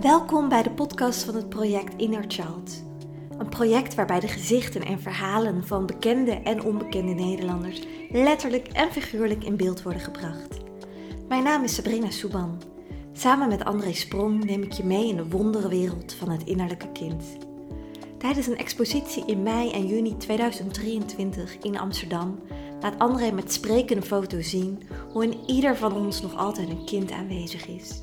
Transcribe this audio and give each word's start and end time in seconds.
Welkom 0.00 0.48
bij 0.48 0.62
de 0.62 0.70
podcast 0.70 1.22
van 1.22 1.34
het 1.34 1.48
project 1.48 1.94
Inner 1.96 2.24
Child. 2.28 2.84
Een 3.38 3.48
project 3.48 3.94
waarbij 3.94 4.20
de 4.20 4.28
gezichten 4.28 4.84
en 4.84 5.00
verhalen 5.00 5.66
van 5.66 5.86
bekende 5.86 6.30
en 6.32 6.62
onbekende 6.62 7.12
Nederlanders 7.12 7.82
letterlijk 8.10 8.68
en 8.68 8.92
figuurlijk 8.92 9.44
in 9.44 9.56
beeld 9.56 9.82
worden 9.82 10.02
gebracht. 10.02 10.56
Mijn 11.28 11.42
naam 11.42 11.64
is 11.64 11.74
Sabrina 11.74 12.10
Souban. 12.10 12.62
Samen 13.12 13.48
met 13.48 13.64
André 13.64 13.92
Sprong 13.92 14.44
neem 14.44 14.62
ik 14.62 14.72
je 14.72 14.84
mee 14.84 15.08
in 15.08 15.16
de 15.16 15.28
wonderenwereld 15.28 16.14
van 16.14 16.30
het 16.30 16.44
innerlijke 16.44 16.92
kind. 16.92 17.24
Tijdens 18.18 18.46
een 18.46 18.58
expositie 18.58 19.24
in 19.26 19.42
mei 19.42 19.70
en 19.70 19.86
juni 19.86 20.16
2023 20.16 21.58
in 21.58 21.78
Amsterdam 21.78 22.38
laat 22.80 22.98
André 22.98 23.30
met 23.30 23.52
sprekende 23.52 24.02
foto's 24.02 24.50
zien 24.50 24.82
hoe 25.12 25.24
in 25.24 25.38
ieder 25.46 25.76
van 25.76 25.92
ons 25.92 26.22
nog 26.22 26.36
altijd 26.36 26.68
een 26.68 26.84
kind 26.84 27.10
aanwezig 27.10 27.66
is. 27.66 28.00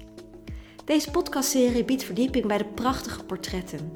Deze 0.86 1.12
podcastserie 1.12 1.86
biedt 1.86 2.04
verdieping 2.04 2.46
bij 2.46 2.58
de 2.58 2.66
prachtige 2.66 3.26
portretten. 3.26 3.92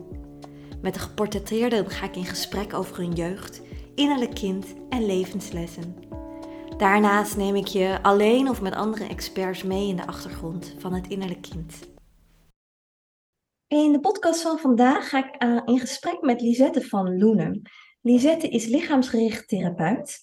Met 0.82 0.94
de 0.94 1.00
geportretteerden 1.00 1.90
ga 1.90 2.06
ik 2.06 2.16
in 2.16 2.26
gesprek 2.26 2.74
over 2.74 2.98
hun 2.98 3.14
jeugd, 3.14 3.62
innerlijk 3.96 4.34
kind 4.34 4.76
en 4.90 5.06
levenslessen. 5.06 5.96
Daarnaast 6.78 7.38
neem 7.38 7.56
ik 7.56 7.68
je 7.68 8.00
alleen 8.02 8.50
of 8.50 8.62
met 8.62 8.74
andere 8.74 9.08
experts 9.08 9.64
mee 9.64 9.88
in 9.88 9.96
de 9.96 10.08
achtergrond 10.08 10.76
van 10.78 10.94
het 10.94 11.08
innerlijk 11.08 11.42
kind. 11.42 11.90
In 13.68 13.92
de 13.92 14.00
podcast 14.00 14.42
van 14.42 14.60
vandaag 14.60 15.10
ga 15.10 15.28
ik 15.28 15.36
eh, 15.36 15.62
in 15.66 15.80
gesprek 15.80 16.22
met 16.22 16.42
Lisette 16.42 16.82
van 16.82 17.18
Loenen. 17.18 17.62
Lisette 18.02 18.50
is 18.50 18.66
lichaamsgericht 18.66 19.48
therapeut. 19.48 20.18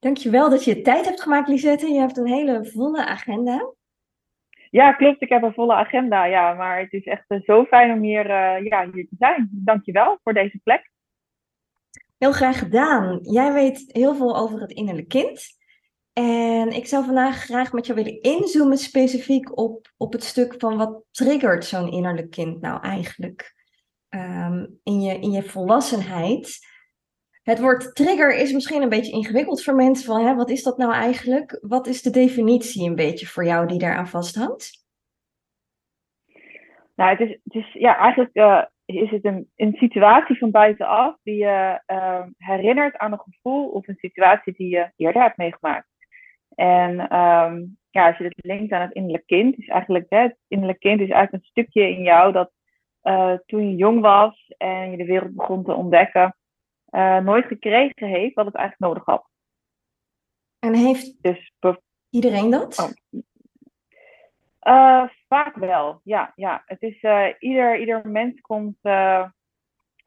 Dankjewel 0.00 0.50
dat 0.50 0.64
je 0.64 0.82
tijd 0.82 1.04
hebt 1.04 1.22
gemaakt, 1.22 1.48
Lisette. 1.48 1.88
Je 1.88 1.98
hebt 1.98 2.16
een 2.16 2.26
hele 2.26 2.70
volle 2.72 3.06
agenda. 3.06 3.74
Ja, 4.72 4.92
klopt. 4.92 5.22
Ik 5.22 5.28
heb 5.28 5.42
een 5.42 5.52
volle 5.52 5.74
agenda. 5.74 6.24
Ja, 6.24 6.54
maar 6.54 6.80
het 6.80 6.92
is 6.92 7.04
echt 7.04 7.24
eh, 7.26 7.40
zo 7.42 7.64
fijn 7.64 7.92
om 7.92 8.02
hier, 8.02 8.26
uh, 8.26 8.64
ja, 8.64 8.90
hier 8.92 9.08
te 9.08 9.16
zijn. 9.18 9.48
Dankjewel 9.50 10.18
voor 10.22 10.34
deze 10.34 10.60
plek. 10.62 10.90
Heel 12.18 12.32
graag 12.32 12.58
gedaan. 12.58 13.18
Jij 13.22 13.52
weet 13.52 13.84
heel 13.86 14.14
veel 14.14 14.36
over 14.36 14.60
het 14.60 14.72
innerlijk 14.72 15.08
kind. 15.08 15.46
En 16.12 16.70
ik 16.70 16.86
zou 16.86 17.04
vandaag 17.04 17.36
graag 17.36 17.72
met 17.72 17.86
jou 17.86 18.04
willen 18.04 18.20
inzoomen 18.20 18.78
specifiek 18.78 19.58
op, 19.58 19.92
op 19.96 20.12
het 20.12 20.24
stuk 20.24 20.54
van 20.58 20.76
wat 20.76 21.02
triggert 21.10 21.64
zo'n 21.64 21.92
innerlijk 21.92 22.30
kind 22.30 22.60
nou 22.60 22.82
eigenlijk 22.82 23.54
um, 24.08 24.80
in, 24.82 25.00
je, 25.00 25.14
in 25.18 25.30
je 25.30 25.42
volwassenheid. 25.42 26.58
Het 27.42 27.60
woord 27.60 27.94
trigger 27.94 28.34
is 28.34 28.52
misschien 28.52 28.82
een 28.82 28.88
beetje 28.88 29.12
ingewikkeld 29.12 29.62
voor 29.62 29.74
mensen. 29.74 30.06
Van, 30.06 30.24
hè, 30.24 30.34
wat 30.34 30.50
is 30.50 30.62
dat 30.62 30.78
nou 30.78 30.92
eigenlijk? 30.92 31.58
Wat 31.60 31.86
is 31.86 32.02
de 32.02 32.10
definitie 32.10 32.88
een 32.88 32.94
beetje 32.94 33.26
voor 33.26 33.44
jou 33.44 33.66
die 33.66 33.78
daaraan 33.78 34.08
vasthangt? 34.08 34.80
Nou, 36.94 37.10
het 37.10 37.20
is, 37.20 37.38
het 37.44 37.54
is 37.54 37.72
ja, 37.72 37.96
eigenlijk 37.96 38.30
uh, 38.36 38.62
is 38.84 39.10
het 39.10 39.24
een, 39.24 39.74
situatie 39.74 40.38
van 40.38 40.50
buitenaf 40.50 41.16
die 41.22 41.36
je 41.36 41.82
uh, 41.86 42.22
herinnert 42.36 42.96
aan 42.96 43.12
een 43.12 43.20
gevoel 43.20 43.68
of 43.68 43.88
een 43.88 43.96
situatie 43.98 44.52
die 44.52 44.68
je 44.68 44.92
eerder 44.96 45.22
hebt 45.22 45.36
meegemaakt. 45.36 45.88
En 46.54 47.00
um, 47.16 47.78
ja, 47.90 48.06
als 48.06 48.16
je 48.16 48.22
dit 48.22 48.44
linkt 48.44 48.72
aan 48.72 48.80
het 48.80 48.92
innerlijk 48.92 49.26
kind, 49.26 49.58
is 49.58 49.68
eigenlijk 49.68 50.06
hè, 50.08 50.18
het 50.18 50.36
innerlijk 50.48 50.78
kind 50.78 51.00
is 51.00 51.08
eigenlijk 51.08 51.44
een 51.44 51.50
stukje 51.50 51.88
in 51.88 52.02
jou 52.02 52.32
dat 52.32 52.50
uh, 53.02 53.34
toen 53.46 53.68
je 53.68 53.76
jong 53.76 54.00
was 54.00 54.52
en 54.56 54.90
je 54.90 54.96
de 54.96 55.04
wereld 55.04 55.34
begon 55.34 55.64
te 55.64 55.74
ontdekken, 55.74 56.36
uh, 56.92 57.18
nooit 57.18 57.46
gekregen 57.46 58.08
heeft 58.08 58.34
wat 58.34 58.46
het 58.46 58.54
eigenlijk 58.54 58.92
nodig 58.92 59.04
had. 59.04 59.28
En 60.58 60.74
heeft 60.74 61.22
dus, 61.22 61.52
iedereen 62.10 62.50
dat? 62.50 62.78
Oh. 62.78 63.20
Uh, 64.74 65.08
vaak 65.28 65.56
wel, 65.56 66.00
ja. 66.04 66.32
ja. 66.34 66.62
Het 66.66 66.82
is, 66.82 67.02
uh, 67.02 67.26
ieder, 67.38 67.78
ieder 67.78 68.08
mens 68.08 68.40
komt, 68.40 68.78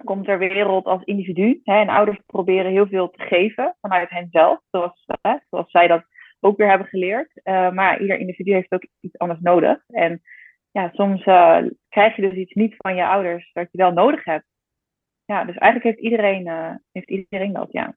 komt 0.04 0.26
ter 0.26 0.38
wereld 0.38 0.86
als 0.86 1.04
individu. 1.04 1.60
Hè, 1.64 1.80
en 1.80 1.90
ouders 1.90 2.20
proberen 2.26 2.72
heel 2.72 2.88
veel 2.88 3.10
te 3.10 3.22
geven 3.22 3.76
vanuit 3.82 4.10
henzelf, 4.10 4.60
zoals, 4.72 5.06
zoals 5.50 5.72
zij 5.72 5.88
dat 5.88 6.04
ook 6.40 6.58
weer 6.58 6.70
hebben 6.70 6.88
geleerd. 6.88 7.42
maar 7.74 8.02
ieder 8.02 8.18
individu 8.18 8.54
heeft 8.54 8.72
ook 8.72 8.88
iets 9.00 9.18
anders 9.18 9.40
nodig. 9.40 9.84
En 9.88 10.22
ja, 10.72 10.90
soms 10.94 11.24
krijg 11.90 12.16
je 12.16 12.22
dus 12.22 12.34
iets 12.34 12.54
niet 12.54 12.76
van 12.78 12.96
je 12.96 13.06
ouders 13.06 13.52
dat 13.54 13.68
je 13.72 13.78
wel 13.78 13.92
nodig 13.92 14.24
hebt 14.24 14.46
ja, 15.26 15.46
dus 15.46 15.58
eigenlijk 15.58 15.84
heeft 15.84 16.12
iedereen, 16.12 16.48
uh, 16.48 16.76
heeft 16.92 17.10
iedereen 17.10 17.54
dat, 17.54 17.72
ja. 17.72 17.96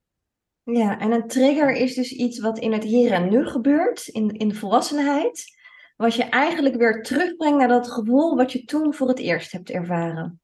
Ja, 0.62 0.98
en 0.98 1.12
een 1.12 1.28
trigger 1.28 1.70
is 1.70 1.94
dus 1.94 2.12
iets 2.12 2.40
wat 2.40 2.58
in 2.58 2.72
het 2.72 2.84
hier 2.84 3.12
en 3.12 3.28
nu 3.28 3.46
gebeurt, 3.46 4.06
in, 4.06 4.28
in 4.28 4.48
de 4.48 4.54
volwassenheid, 4.54 5.56
wat 5.96 6.14
je 6.14 6.24
eigenlijk 6.24 6.74
weer 6.74 7.02
terugbrengt 7.02 7.58
naar 7.58 7.68
dat 7.68 7.92
gevoel 7.92 8.36
wat 8.36 8.52
je 8.52 8.64
toen 8.64 8.94
voor 8.94 9.08
het 9.08 9.18
eerst 9.18 9.52
hebt 9.52 9.70
ervaren. 9.70 10.40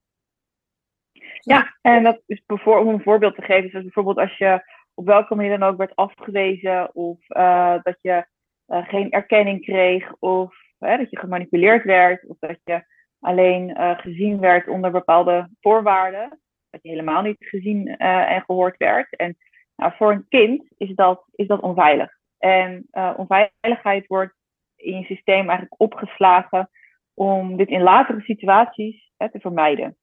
Ja, 1.41 1.77
en 1.81 2.03
dat 2.03 2.23
is 2.27 2.43
bijvoorbeeld, 2.47 2.87
om 2.87 2.95
een 2.95 3.03
voorbeeld 3.03 3.35
te 3.35 3.43
geven, 3.43 3.71
dus 3.71 3.83
bijvoorbeeld 3.83 4.19
als 4.19 4.39
je 4.39 4.73
op 4.95 5.07
welke 5.07 5.35
manier 5.35 5.59
dan 5.59 5.69
ook 5.69 5.77
werd 5.77 5.97
afgewezen, 5.97 6.95
of 6.95 7.19
uh, 7.29 7.77
dat 7.83 7.97
je 8.01 8.27
uh, 8.67 8.89
geen 8.89 9.11
erkenning 9.11 9.61
kreeg, 9.61 10.15
of 10.19 10.55
dat 10.79 11.11
je 11.11 11.19
gemanipuleerd 11.19 11.85
werd, 11.85 12.27
of 12.27 12.37
dat 12.39 12.59
je 12.65 12.85
alleen 13.19 13.77
gezien 13.97 14.41
werd 14.41 14.69
onder 14.69 14.91
bepaalde 14.91 15.49
voorwaarden 15.61 16.43
dat 16.75 16.83
je 16.83 16.89
helemaal 16.89 17.23
niet 17.23 17.37
gezien 17.39 17.89
uh, 17.89 18.31
en 18.31 18.43
gehoord 18.43 18.77
werd. 18.77 19.17
En 19.17 19.37
nou, 19.77 19.93
voor 19.97 20.13
een 20.13 20.29
kind 20.29 20.65
is 20.77 20.95
dat, 20.95 21.25
is 21.35 21.47
dat 21.47 21.61
onveilig. 21.61 22.13
En 22.39 22.87
uh, 22.93 23.15
onveiligheid 23.17 24.07
wordt 24.07 24.35
in 24.77 24.99
je 24.99 25.05
systeem 25.05 25.49
eigenlijk 25.49 25.81
opgeslagen 25.81 26.71
om 27.15 27.57
dit 27.57 27.69
in 27.69 27.83
latere 27.83 28.21
situaties 28.21 29.11
hè, 29.17 29.31
te 29.31 29.41
vermijden. 29.41 29.97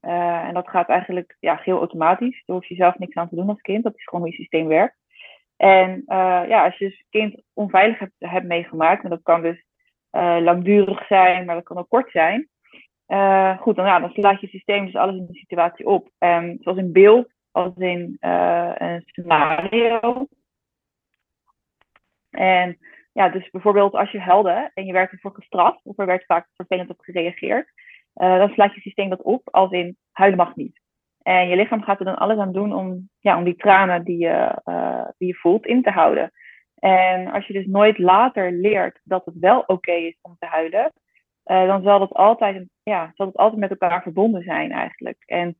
Uh, 0.00 0.46
en 0.46 0.54
dat 0.54 0.68
gaat 0.68 0.88
eigenlijk 0.88 1.36
ja, 1.40 1.60
heel 1.62 1.78
automatisch. 1.78 2.42
Daar 2.46 2.56
hoef 2.56 2.66
je 2.66 2.74
zelf 2.74 2.98
niks 2.98 3.14
aan 3.14 3.28
te 3.28 3.36
doen 3.36 3.48
als 3.48 3.60
kind. 3.60 3.84
Dat 3.84 3.96
is 3.96 4.04
gewoon 4.04 4.20
hoe 4.20 4.30
je 4.30 4.36
systeem 4.36 4.66
werkt. 4.66 4.96
En 5.56 6.02
ja, 6.48 6.64
als 6.64 6.78
je 6.78 6.88
dus 6.88 7.04
kind 7.10 7.42
onveilig 7.52 7.98
hebt, 7.98 8.12
hebt 8.18 8.46
meegemaakt, 8.46 9.04
en 9.04 9.10
dat 9.10 9.22
kan 9.22 9.42
dus 9.42 9.64
langdurig 10.40 11.06
zijn, 11.06 11.44
maar 11.44 11.54
dat 11.54 11.64
kan 11.64 11.78
ook 11.78 11.88
kort 11.88 12.10
zijn, 12.10 12.48
uh, 13.08 13.58
goed, 13.58 13.76
dan, 13.76 13.86
ja, 13.86 14.00
dan 14.00 14.10
slaat 14.10 14.40
je 14.40 14.46
systeem 14.46 14.84
dus 14.84 14.94
alles 14.94 15.16
in 15.16 15.26
de 15.26 15.38
situatie 15.38 15.86
op. 15.86 16.10
Um, 16.18 16.56
zoals 16.60 16.78
in 16.78 16.92
beeld, 16.92 17.32
als 17.50 17.76
in 17.76 18.16
uh, 18.20 18.72
een 18.74 19.02
scenario. 19.06 20.26
En 22.30 22.78
ja, 23.12 23.28
dus 23.28 23.50
bijvoorbeeld 23.50 23.94
als 23.94 24.10
je 24.10 24.20
helde 24.20 24.70
en 24.74 24.84
je 24.84 24.92
werd 24.92 25.12
ervoor 25.12 25.34
gestraft, 25.34 25.84
of 25.84 25.98
er 25.98 26.06
werd 26.06 26.24
vaak 26.24 26.48
vervelend 26.54 26.90
op 26.90 27.00
gereageerd, 27.00 27.68
uh, 28.14 28.38
dan 28.38 28.48
slaat 28.48 28.74
je 28.74 28.80
systeem 28.80 29.08
dat 29.08 29.22
op 29.22 29.48
als 29.50 29.70
in 29.70 29.96
huilen 30.12 30.38
mag 30.38 30.56
niet. 30.56 30.80
En 31.22 31.48
je 31.48 31.56
lichaam 31.56 31.82
gaat 31.82 31.98
er 31.98 32.04
dan 32.04 32.18
alles 32.18 32.38
aan 32.38 32.52
doen 32.52 32.74
om, 32.74 33.08
ja, 33.18 33.36
om 33.36 33.44
die 33.44 33.56
tranen 33.56 34.04
die 34.04 34.18
je, 34.18 34.62
die 35.18 35.28
je 35.28 35.34
voelt 35.34 35.66
in 35.66 35.82
te 35.82 35.90
houden. 35.90 36.30
En 36.74 37.30
als 37.30 37.46
je 37.46 37.52
dus 37.52 37.66
nooit 37.66 37.98
later 37.98 38.52
leert 38.52 39.00
dat 39.04 39.24
het 39.24 39.38
wel 39.38 39.60
oké 39.66 39.92
is 39.92 40.18
om 40.22 40.36
te 40.38 40.46
huilen, 40.46 40.92
dan 41.44 41.82
zal 41.82 41.98
dat 41.98 42.12
altijd, 42.12 42.68
ja, 42.88 43.12
zal 43.14 43.26
het 43.26 43.36
altijd 43.36 43.60
met 43.60 43.70
elkaar 43.70 44.02
verbonden 44.02 44.42
zijn 44.42 44.72
eigenlijk. 44.72 45.22
En 45.26 45.56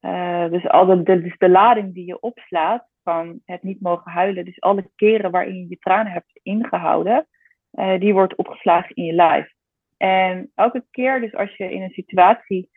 uh, 0.00 0.50
dus, 0.50 0.68
al 0.68 0.86
de, 0.86 1.02
dus 1.02 1.38
de 1.38 1.48
lading 1.48 1.94
die 1.94 2.06
je 2.06 2.20
opslaat 2.20 2.88
van 3.02 3.40
het 3.44 3.62
niet 3.62 3.80
mogen 3.80 4.12
huilen, 4.12 4.44
dus 4.44 4.60
alle 4.60 4.90
keren 4.96 5.30
waarin 5.30 5.56
je 5.56 5.68
je 5.68 5.78
tranen 5.78 6.12
hebt 6.12 6.40
ingehouden, 6.42 7.26
uh, 7.72 8.00
die 8.00 8.12
wordt 8.12 8.34
opgeslagen 8.34 8.96
in 8.96 9.04
je 9.04 9.12
lijf. 9.12 9.52
En 9.96 10.50
elke 10.54 10.84
keer 10.90 11.20
dus 11.20 11.34
als 11.34 11.56
je 11.56 11.72
in 11.72 11.82
een 11.82 11.90
situatie 11.90 12.70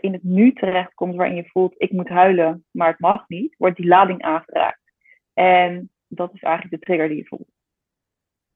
in 0.00 0.12
het 0.12 0.22
nu 0.22 0.52
terechtkomt 0.52 1.14
waarin 1.14 1.36
je 1.36 1.48
voelt 1.48 1.74
ik 1.76 1.92
moet 1.92 2.08
huilen, 2.08 2.64
maar 2.70 2.88
het 2.88 3.00
mag 3.00 3.28
niet, 3.28 3.54
wordt 3.58 3.76
die 3.76 3.86
lading 3.86 4.22
aangeraakt. 4.22 4.92
En 5.32 5.90
dat 6.08 6.34
is 6.34 6.42
eigenlijk 6.42 6.74
de 6.74 6.86
trigger 6.86 7.08
die 7.08 7.16
je 7.16 7.26
voelt. 7.26 7.53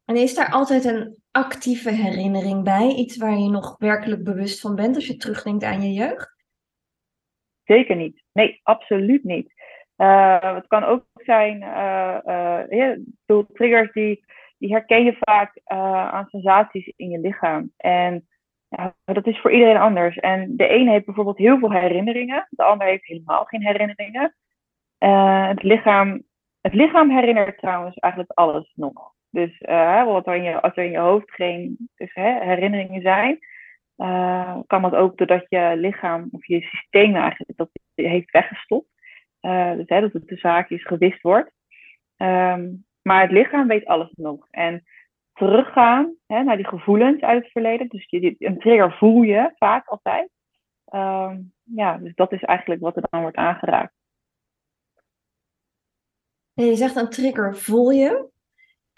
En 0.08 0.16
is 0.16 0.34
daar 0.34 0.50
altijd 0.50 0.84
een 0.84 1.16
actieve 1.30 1.91
herinnering 1.91 2.64
bij? 2.64 2.94
Iets 2.94 3.16
waar 3.16 3.38
je 3.38 3.50
nog 3.50 3.76
werkelijk 3.78 4.24
bewust 4.24 4.60
van 4.60 4.74
bent 4.74 4.94
als 4.94 5.06
je 5.06 5.16
terugdenkt 5.16 5.65
aan 5.65 5.83
je 5.83 5.92
jeugd? 5.92 6.36
Zeker 7.65 7.97
niet. 7.97 8.22
Nee, 8.33 8.60
absoluut 8.62 9.24
niet. 9.24 9.53
Uh, 9.97 10.54
het 10.54 10.66
kan 10.66 10.84
ook 10.84 11.04
zijn, 11.15 11.62
uh, 11.62 13.44
triggers 13.53 13.92
die, 13.92 14.24
die 14.59 14.72
herken 14.72 15.04
je 15.04 15.16
vaak 15.21 15.60
aan 16.12 16.27
sensaties 16.28 16.92
in 16.97 17.10
je 17.10 17.18
lichaam. 17.18 17.72
En 17.77 18.28
ja, 18.68 18.94
dat 19.04 19.27
is 19.27 19.41
voor 19.41 19.53
iedereen 19.53 19.77
anders. 19.77 20.16
En 20.16 20.56
de 20.56 20.71
een 20.71 20.88
heeft 20.88 21.04
bijvoorbeeld 21.04 21.38
heel 21.38 21.59
veel 21.59 21.72
herinneringen, 21.72 22.47
de 22.50 22.62
ander 22.62 22.86
heeft 22.86 23.06
helemaal 23.06 23.44
geen 23.44 23.62
herinneringen. 23.62 24.36
het, 25.48 25.62
lichaam, 25.62 26.22
het 26.60 26.74
lichaam 26.74 27.10
herinnert 27.10 27.59
trouwens 27.59 27.97
eigenlijk 27.97 28.33
alles 28.33 28.72
nog. 28.74 29.16
Dus 29.30 29.60
uh, 29.60 30.04
wat 30.04 30.27
er 30.27 30.34
in 30.34 30.42
je, 30.42 30.60
als 30.60 30.77
er 30.77 30.84
in 30.84 30.91
je 30.91 30.98
hoofd 30.98 31.30
geen 31.30 31.91
dus, 31.97 32.15
hè, 32.15 32.45
herinneringen 32.45 33.03
zijn, 33.03 33.39
uh, 33.97 34.59
kan 34.66 34.83
dat 34.83 34.95
ook 34.95 35.16
doordat 35.16 35.47
je 35.48 35.72
lichaam 35.77 36.28
of 36.30 36.47
je 36.47 36.60
systeem 36.60 37.16
eigenlijk 37.16 37.59
dat 37.59 37.71
heeft 37.95 38.30
weggestopt. 38.30 38.89
Uh, 39.41 39.72
dus 39.72 39.86
dat 39.86 40.13
het 40.13 40.28
de 40.28 40.36
zaakjes 40.36 40.86
gewist 40.86 41.22
wordt. 41.22 41.53
Um, 42.16 42.86
maar 43.03 43.21
het 43.22 43.30
lichaam 43.30 43.66
weet 43.66 43.86
alles 43.86 44.10
nog. 44.15 44.47
En 44.51 44.84
teruggaan 45.33 46.15
hè, 46.27 46.42
naar 46.42 46.57
die 46.57 46.66
gevoelens 46.66 47.21
uit 47.21 47.42
het 47.42 47.53
verleden. 47.53 47.89
Dus 47.89 48.07
je, 48.09 48.34
een 48.39 48.59
trigger 48.59 48.92
voel 48.92 49.22
je 49.22 49.53
vaak 49.57 49.86
altijd. 49.86 50.31
Ehm, 50.84 51.41
ja, 51.63 51.97
dus 51.97 52.15
dat 52.15 52.33
is 52.33 52.42
eigenlijk 52.42 52.81
wat 52.81 52.97
er 52.97 53.07
dan 53.10 53.21
wordt 53.21 53.36
aangeraakt. 53.36 53.95
En 56.54 56.65
je 56.65 56.74
zegt 56.74 56.97
een 56.97 57.10
trigger 57.10 57.57
voel 57.57 57.91
je. 57.91 58.28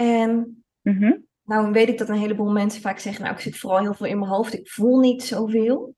En 0.00 0.64
Mhm. 0.82 1.12
nou 1.44 1.73
weet 1.73 1.88
ik 1.88 1.99
dat 1.99 2.08
een 2.08 2.19
heleboel 2.19 2.52
mensen 2.52 2.82
vaak 2.82 2.99
zeggen, 2.99 3.23
nou 3.23 3.35
ik 3.35 3.41
zit 3.41 3.58
vooral 3.58 3.81
heel 3.81 3.94
veel 3.94 4.06
in 4.06 4.19
mijn 4.19 4.31
hoofd, 4.31 4.55
ik 4.55 4.70
voel 4.70 4.99
niet 4.99 5.23
zoveel. 5.23 5.94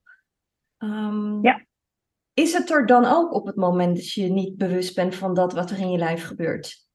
Ehm, 0.77 1.41
Ja. 1.41 1.65
Is 2.33 2.53
het 2.53 2.69
er 2.71 2.85
dan 2.85 3.05
ook 3.05 3.33
op 3.33 3.45
het 3.45 3.55
moment 3.55 3.95
dat 3.95 4.11
je 4.11 4.29
niet 4.29 4.57
bewust 4.57 4.95
bent 4.95 5.15
van 5.15 5.33
dat 5.33 5.53
wat 5.53 5.69
er 5.71 5.79
in 5.79 5.91
je 5.91 5.97
lijf 5.97 6.23
gebeurt? 6.23 6.87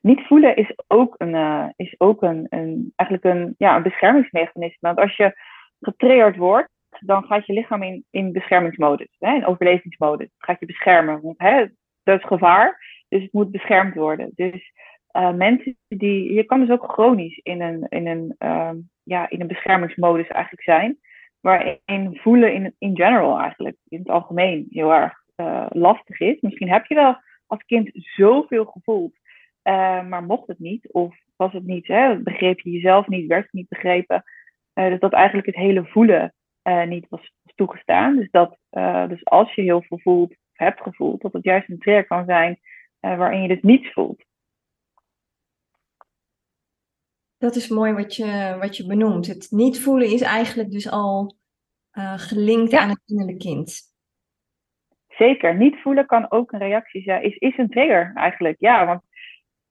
Niet 0.00 0.26
voelen 0.26 0.56
is 0.56 0.74
ook 0.86 1.14
een, 1.18 1.34
eh, 1.34 1.68
is 1.76 1.94
ook 1.98 2.22
een, 2.22 2.46
een, 2.50 2.92
eigenlijk 2.96 3.36
een, 3.36 3.54
ja, 3.58 3.76
een 3.76 3.82
beschermingsmechanisme. 3.82 4.76
Want 4.80 4.98
als 4.98 5.16
je 5.16 5.34
getriggerd 5.80 6.36
wordt, 6.36 6.68
dan 7.00 7.24
gaat 7.24 7.46
je 7.46 7.52
lichaam 7.52 7.82
in, 7.82 8.04
in 8.10 8.32
beschermingsmodus, 8.32 9.16
hè, 9.18 9.34
in 9.34 9.46
overlevingsmodus. 9.46 10.26
Het 10.26 10.44
gaat 10.44 10.60
je 10.60 10.66
beschermen, 10.66 11.20
want 11.20 11.38
hè, 11.38 11.66
dat 12.02 12.18
is 12.18 12.26
gevaar, 12.26 12.84
dus 13.08 13.22
het 13.22 13.32
moet 13.32 13.50
beschermd 13.50 13.94
worden. 13.94 14.30
Dus 14.34 14.72
eh, 15.12 15.32
mensen 15.32 15.76
die, 15.88 16.32
je 16.32 16.44
kan 16.44 16.60
dus 16.60 16.70
ook 16.70 16.92
chronisch 16.92 17.38
in 17.42 17.60
een, 17.60 17.86
in 17.88 18.06
een, 18.06 18.34
ehm, 18.38 18.76
ja, 19.02 19.30
in 19.30 19.40
een 19.40 19.46
beschermingsmodus 19.46 20.28
eigenlijk 20.28 20.62
zijn, 20.62 20.98
waarin 21.40 22.18
voelen 22.20 22.54
in, 22.54 22.74
in 22.78 22.96
general 22.96 23.38
eigenlijk, 23.38 23.76
in 23.88 23.98
het 23.98 24.08
algemeen, 24.08 24.66
heel 24.70 24.94
erg 24.94 25.12
eh, 25.34 25.66
lastig 25.68 26.20
is. 26.20 26.40
Misschien 26.40 26.70
heb 26.70 26.86
je 26.86 26.94
wel 26.94 27.16
als 27.46 27.64
kind 27.64 27.90
zoveel 27.92 28.64
gevoeld, 28.64 29.16
eh, 29.62 30.06
maar 30.06 30.22
mocht 30.22 30.46
het 30.46 30.58
niet, 30.58 30.92
of 30.92 31.16
was 31.36 31.52
het 31.52 31.66
niet, 31.66 31.86
hè, 31.86 32.18
begreep 32.18 32.60
je 32.60 32.70
jezelf 32.70 33.06
niet, 33.06 33.26
werd 33.26 33.42
het 33.42 33.52
niet 33.52 33.68
begrepen, 33.68 34.22
dus 34.72 34.98
dat 34.98 35.12
eigenlijk 35.12 35.46
het 35.46 35.56
hele 35.56 35.84
voelen 35.84 36.34
niet 36.86 37.06
was, 37.08 37.32
toegestaan. 37.54 38.16
Dus, 38.16 38.30
dat, 38.30 38.58
dus 39.08 39.24
als 39.24 39.54
je 39.54 39.62
heel 39.62 39.82
veel 39.82 39.98
voelt, 39.98 40.30
of 40.30 40.36
hebt 40.52 40.80
gevoeld, 40.80 41.22
dat 41.22 41.32
het 41.32 41.44
juist 41.44 41.68
een 41.68 41.78
trigger 41.78 42.06
kan 42.06 42.24
zijn 42.24 42.58
waarin 43.00 43.42
je 43.42 43.48
dus 43.48 43.62
niets 43.62 43.92
voelt. 43.92 44.24
Dat 47.40 47.54
is 47.56 47.68
mooi 47.68 47.92
wat 47.92 48.16
je, 48.16 48.56
wat 48.60 48.76
je 48.76 48.86
benoemt. 48.86 49.26
Het 49.26 49.46
niet 49.50 49.80
voelen 49.82 50.08
is 50.12 50.20
eigenlijk 50.20 50.70
dus 50.70 50.90
al 50.90 51.36
eh, 51.90 52.18
gelinkt 52.18 52.70
Ja. 52.70 52.80
aan 52.80 52.88
het 52.88 53.02
innerlijk 53.06 53.38
kind. 53.38 53.80
Zeker, 55.08 55.56
niet 55.56 55.76
voelen 55.82 56.06
kan 56.06 56.30
ook 56.30 56.52
een 56.52 56.58
reactie 56.58 57.02
zijn, 57.02 57.22
is, 57.22 57.36
is 57.36 57.58
een 57.58 57.68
trigger 57.70 58.12
eigenlijk. 58.14 58.56
Ja, 58.58 58.86
want 58.86 59.02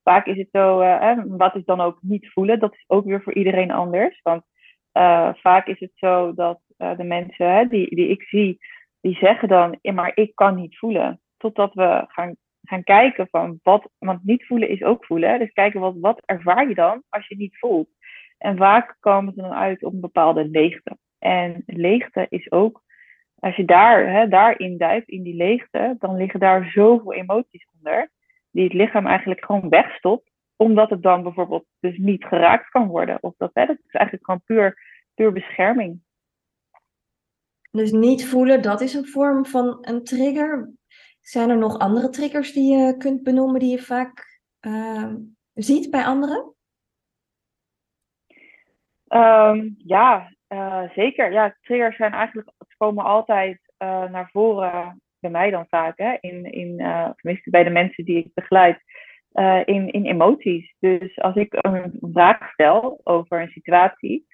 vaak 0.03 0.25
is 0.25 0.37
het 0.37 0.47
zo, 0.51 0.79
eh, 0.79 1.17
wat 1.27 1.55
is 1.55 1.65
dan 1.65 1.81
ook 1.81 1.97
niet 2.01 2.31
voelen? 2.31 2.59
Dat 2.59 2.73
is 2.73 2.83
ook 2.87 3.05
weer 3.05 3.21
voor 3.21 3.33
iedereen 3.33 3.71
anders. 3.71 4.19
Want 4.23 4.43
eh, 4.91 5.33
vaak 5.33 5.67
is 5.67 5.79
het 5.79 5.91
zo 5.93 6.33
dat 6.33 6.59
de 6.77 7.03
mensen 7.03 7.69
die, 7.69 7.95
die 7.95 8.07
ik 8.07 8.23
zie, 8.23 8.57
die 9.01 9.15
zeggen 9.15 9.47
dan, 9.47 9.79
maar 9.81 10.11
ik 10.15 10.35
kan 10.35 10.55
niet 10.55 10.77
voelen. 10.77 11.21
Totdat 11.37 11.73
we 11.73 12.03
gaan, 12.07 12.35
gaan 12.69 12.83
kijken 12.83 13.27
van 13.31 13.59
wat, 13.63 13.89
want 13.97 14.23
niet 14.23 14.45
voelen 14.45 14.69
is 14.69 14.83
ook 14.83 15.05
voelen. 15.05 15.39
Dus 15.39 15.51
kijken 15.51 15.79
wat, 15.79 15.95
wat 15.99 16.21
ervaar 16.25 16.67
je 16.67 16.75
dan 16.75 17.03
als 17.09 17.27
je 17.27 17.35
niet 17.35 17.57
voelt. 17.57 17.89
En 18.37 18.57
vaak 18.57 18.97
komen 18.99 19.33
ze 19.33 19.41
dan 19.41 19.53
uit 19.53 19.83
op 19.83 19.93
een 19.93 19.99
bepaalde 19.99 20.49
leegte. 20.49 20.97
En 21.19 21.63
leegte 21.65 22.25
is 22.29 22.51
ook, 22.51 22.83
als 23.39 23.55
je 23.55 23.65
daar, 23.65 24.11
hè, 24.11 24.27
daarin 24.27 24.77
duikt, 24.77 25.09
in 25.09 25.23
die 25.23 25.35
leegte, 25.35 25.95
dan 25.99 26.15
liggen 26.15 26.39
daar 26.39 26.69
zoveel 26.71 27.13
emoties 27.13 27.67
onder, 27.77 28.11
die 28.51 28.63
het 28.63 28.73
lichaam 28.73 29.07
eigenlijk 29.07 29.45
gewoon 29.45 29.69
wegstopt, 29.69 30.31
omdat 30.55 30.89
het 30.89 31.01
dan 31.01 31.23
bijvoorbeeld 31.23 31.65
dus 31.79 31.97
niet 31.97 32.23
geraakt 32.23 32.69
kan 32.69 32.87
worden. 32.87 33.17
Of 33.23 33.33
dat, 33.37 33.51
hè, 33.53 33.65
dat 33.65 33.77
is 33.85 33.93
eigenlijk 33.93 34.25
gewoon 34.25 34.43
puur, 34.43 34.77
puur 35.13 35.31
bescherming. 35.31 36.01
Dus 37.71 37.91
niet 37.91 38.27
voelen, 38.27 38.61
dat 38.61 38.81
is 38.81 38.93
een 38.93 39.07
vorm 39.07 39.45
van 39.45 39.77
een 39.81 40.03
trigger. 40.03 40.77
Zijn 41.29 41.49
er 41.49 41.57
nog 41.57 41.77
andere 41.77 42.09
triggers 42.09 42.53
die 42.53 42.77
je 42.77 42.97
kunt 42.97 43.23
benoemen 43.23 43.59
die 43.59 43.71
je 43.71 43.81
vaak 43.81 44.39
eh, 44.59 45.13
ziet 45.53 45.91
bij 45.91 46.03
anderen? 46.03 46.53
Ehm, 49.07 49.69
ja, 49.77 50.33
eh, 50.47 50.89
zeker. 50.89 51.31
Ja, 51.31 51.57
triggers 51.61 51.95
zijn 51.95 52.13
eigenlijk, 52.13 52.51
komen 52.77 53.03
altijd 53.03 53.59
eh, 53.77 54.09
naar 54.09 54.29
voren, 54.31 55.01
bij 55.19 55.31
mij 55.31 55.49
dan 55.49 55.65
vaak, 55.69 55.97
hè, 55.97 56.17
in, 56.19 56.51
in, 56.51 56.79
uh, 56.79 57.09
tenminste 57.15 57.49
bij 57.49 57.63
de 57.63 57.69
mensen 57.69 58.05
die 58.05 58.17
ik 58.17 58.33
begeleid, 58.33 58.81
in, 59.65 59.91
in 59.91 60.05
emoties. 60.05 60.75
Dus 60.79 61.19
als 61.19 61.35
ik 61.35 61.47
een 61.51 61.97
vraag 62.11 62.51
stel 62.51 63.01
over 63.03 63.41
een 63.41 63.51
situatie, 63.51 64.27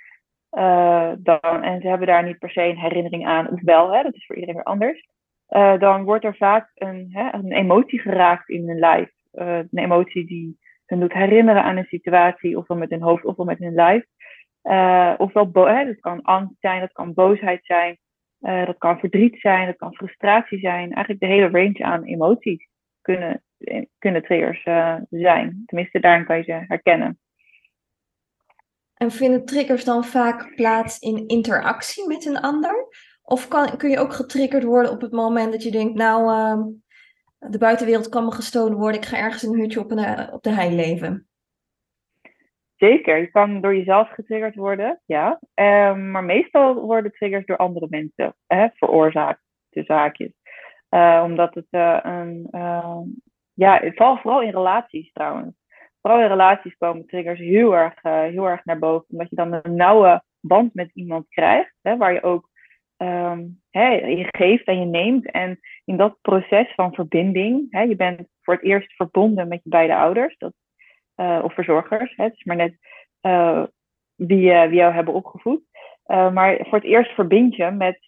dan, 1.17 1.63
en 1.63 1.81
ze 1.81 1.87
hebben 1.87 2.07
daar 2.07 2.23
niet 2.23 2.39
per 2.39 2.49
se 2.49 2.61
een 2.61 2.77
herinnering 2.77 3.25
aan, 3.25 3.49
of 3.49 3.61
wel, 3.61 3.93
hè, 3.93 4.03
dat 4.03 4.15
is 4.15 4.25
voor 4.25 4.35
iedereen 4.35 4.55
weer 4.55 4.63
anders, 4.63 5.07
uh, 5.49 5.79
dan 5.79 6.03
wordt 6.03 6.23
er 6.23 6.35
vaak 6.35 6.71
een, 6.73 7.07
hè, 7.11 7.33
een 7.33 7.51
emotie 7.51 7.99
geraakt 7.99 8.49
in 8.49 8.67
hun 8.67 8.79
lijf. 8.79 9.11
Uh, 9.33 9.57
een 9.57 9.69
emotie 9.71 10.25
die 10.25 10.59
hen 10.85 10.99
doet 10.99 11.13
herinneren 11.13 11.63
aan 11.63 11.77
een 11.77 11.85
situatie, 11.85 12.57
ofwel 12.57 12.77
met 12.77 12.89
hun 12.89 13.01
hoofd 13.01 13.25
ofwel 13.25 13.45
met 13.45 13.59
hun 13.59 13.73
lijf. 13.73 14.05
Uh, 14.63 15.13
ofwel, 15.17 15.51
hè, 15.53 15.85
dat 15.85 15.99
kan 15.99 16.21
angst 16.21 16.55
zijn, 16.59 16.79
dat 16.79 16.91
kan 16.91 17.13
boosheid 17.13 17.65
zijn, 17.65 17.97
dat 18.39 18.77
kan 18.77 18.99
verdriet 18.99 19.39
zijn, 19.39 19.65
dat 19.65 19.75
kan 19.75 19.93
frustratie 19.93 20.59
zijn. 20.59 20.91
Eigenlijk 20.91 21.19
de 21.19 21.25
hele 21.25 21.49
range 21.49 21.83
aan 21.83 22.03
emoties 22.03 22.67
kunnen, 23.01 23.43
kunnen 23.97 24.23
triggers 24.23 24.63
zijn. 25.09 25.63
Tenminste, 25.65 25.99
daarin 25.99 26.25
kan 26.25 26.37
je 26.37 26.43
ze 26.43 26.63
herkennen. 26.67 27.19
En 28.95 29.11
vinden 29.11 29.45
triggers 29.45 29.83
dan 29.83 30.03
vaak 30.03 30.55
plaats 30.55 30.99
in 30.99 31.27
interactie 31.27 32.07
met 32.07 32.25
een 32.25 32.39
ander? 32.39 32.87
Of 33.25 33.47
kan, 33.47 33.77
kun 33.77 33.89
je 33.89 33.99
ook 33.99 34.13
getriggerd 34.13 34.63
worden 34.63 34.91
op 34.91 35.01
het 35.01 35.11
moment 35.11 35.51
dat 35.51 35.63
je 35.63 35.71
denkt, 35.71 35.95
nou, 35.95 36.31
uh, 36.31 36.65
de 37.51 37.57
buitenwereld 37.57 38.09
kan 38.09 38.25
me 38.25 38.31
gestolen 38.31 38.77
worden, 38.77 39.01
ik 39.01 39.05
ga 39.05 39.17
ergens 39.17 39.43
een 39.43 39.59
hutje 39.59 39.79
op, 39.79 39.91
een, 39.91 40.33
op 40.33 40.43
de 40.43 40.49
hei 40.49 40.75
leven? 40.75 41.27
Zeker, 42.75 43.17
je 43.17 43.27
kan 43.27 43.61
door 43.61 43.75
jezelf 43.75 44.09
getriggerd 44.09 44.55
worden, 44.55 45.01
ja. 45.05 45.39
Um, 45.53 46.11
maar 46.11 46.23
meestal 46.23 46.73
worden 46.73 47.11
triggers 47.11 47.45
door 47.45 47.57
andere 47.57 47.87
mensen 47.89 48.35
hè, 48.47 48.67
veroorzaakt, 48.73 49.41
de 49.69 49.83
zaakjes. 49.83 50.31
Uh, 50.89 51.21
omdat 51.25 51.53
het 51.53 51.67
uh, 51.71 51.99
een, 52.01 52.47
uh, 52.51 52.99
ja, 53.53 53.79
vooral, 53.79 54.17
vooral 54.17 54.41
in 54.41 54.51
relaties 54.51 55.11
trouwens. 55.11 55.55
Vooral 56.01 56.21
in 56.21 56.27
relaties 56.27 56.75
komen 56.77 57.07
triggers 57.07 57.39
heel 57.39 57.75
erg, 57.75 57.93
heel 58.01 58.45
erg 58.45 58.65
naar 58.65 58.79
boven. 58.79 59.05
Omdat 59.09 59.29
je 59.29 59.35
dan 59.35 59.53
een 59.53 59.75
nauwe 59.75 60.23
band 60.39 60.73
met 60.73 60.91
iemand 60.93 61.27
krijgt, 61.29 61.73
hè, 61.81 61.97
waar 61.97 62.13
je 62.13 62.23
ook 62.23 62.49
um, 63.05 63.61
hè, 63.69 63.89
je 63.89 64.27
geeft 64.27 64.65
en 64.65 64.79
je 64.79 64.85
neemt. 64.85 65.31
En 65.31 65.59
in 65.85 65.97
dat 65.97 66.17
proces 66.21 66.73
van 66.73 66.93
verbinding, 66.93 67.67
hè, 67.69 67.81
je 67.81 67.95
bent 67.95 68.27
voor 68.41 68.53
het 68.53 68.63
eerst 68.63 68.93
verbonden 68.93 69.47
met 69.47 69.63
je 69.63 69.69
beide 69.69 69.95
ouders. 69.95 70.37
Dat 70.37 70.53
uh, 71.15 71.41
of 71.43 71.53
verzorgers. 71.53 72.13
Hè? 72.15 72.23
Het 72.23 72.33
is 72.33 72.43
maar 72.43 72.55
net 72.55 72.77
uh, 73.21 73.63
wie 74.15 74.41
jou 74.41 74.93
hebben 74.93 75.13
opgevoed. 75.13 75.61
maar 76.05 76.57
voor 76.59 76.77
het 76.77 76.87
eerst 76.87 77.11
verbind 77.11 77.55
je 77.55 77.71
met 77.71 77.99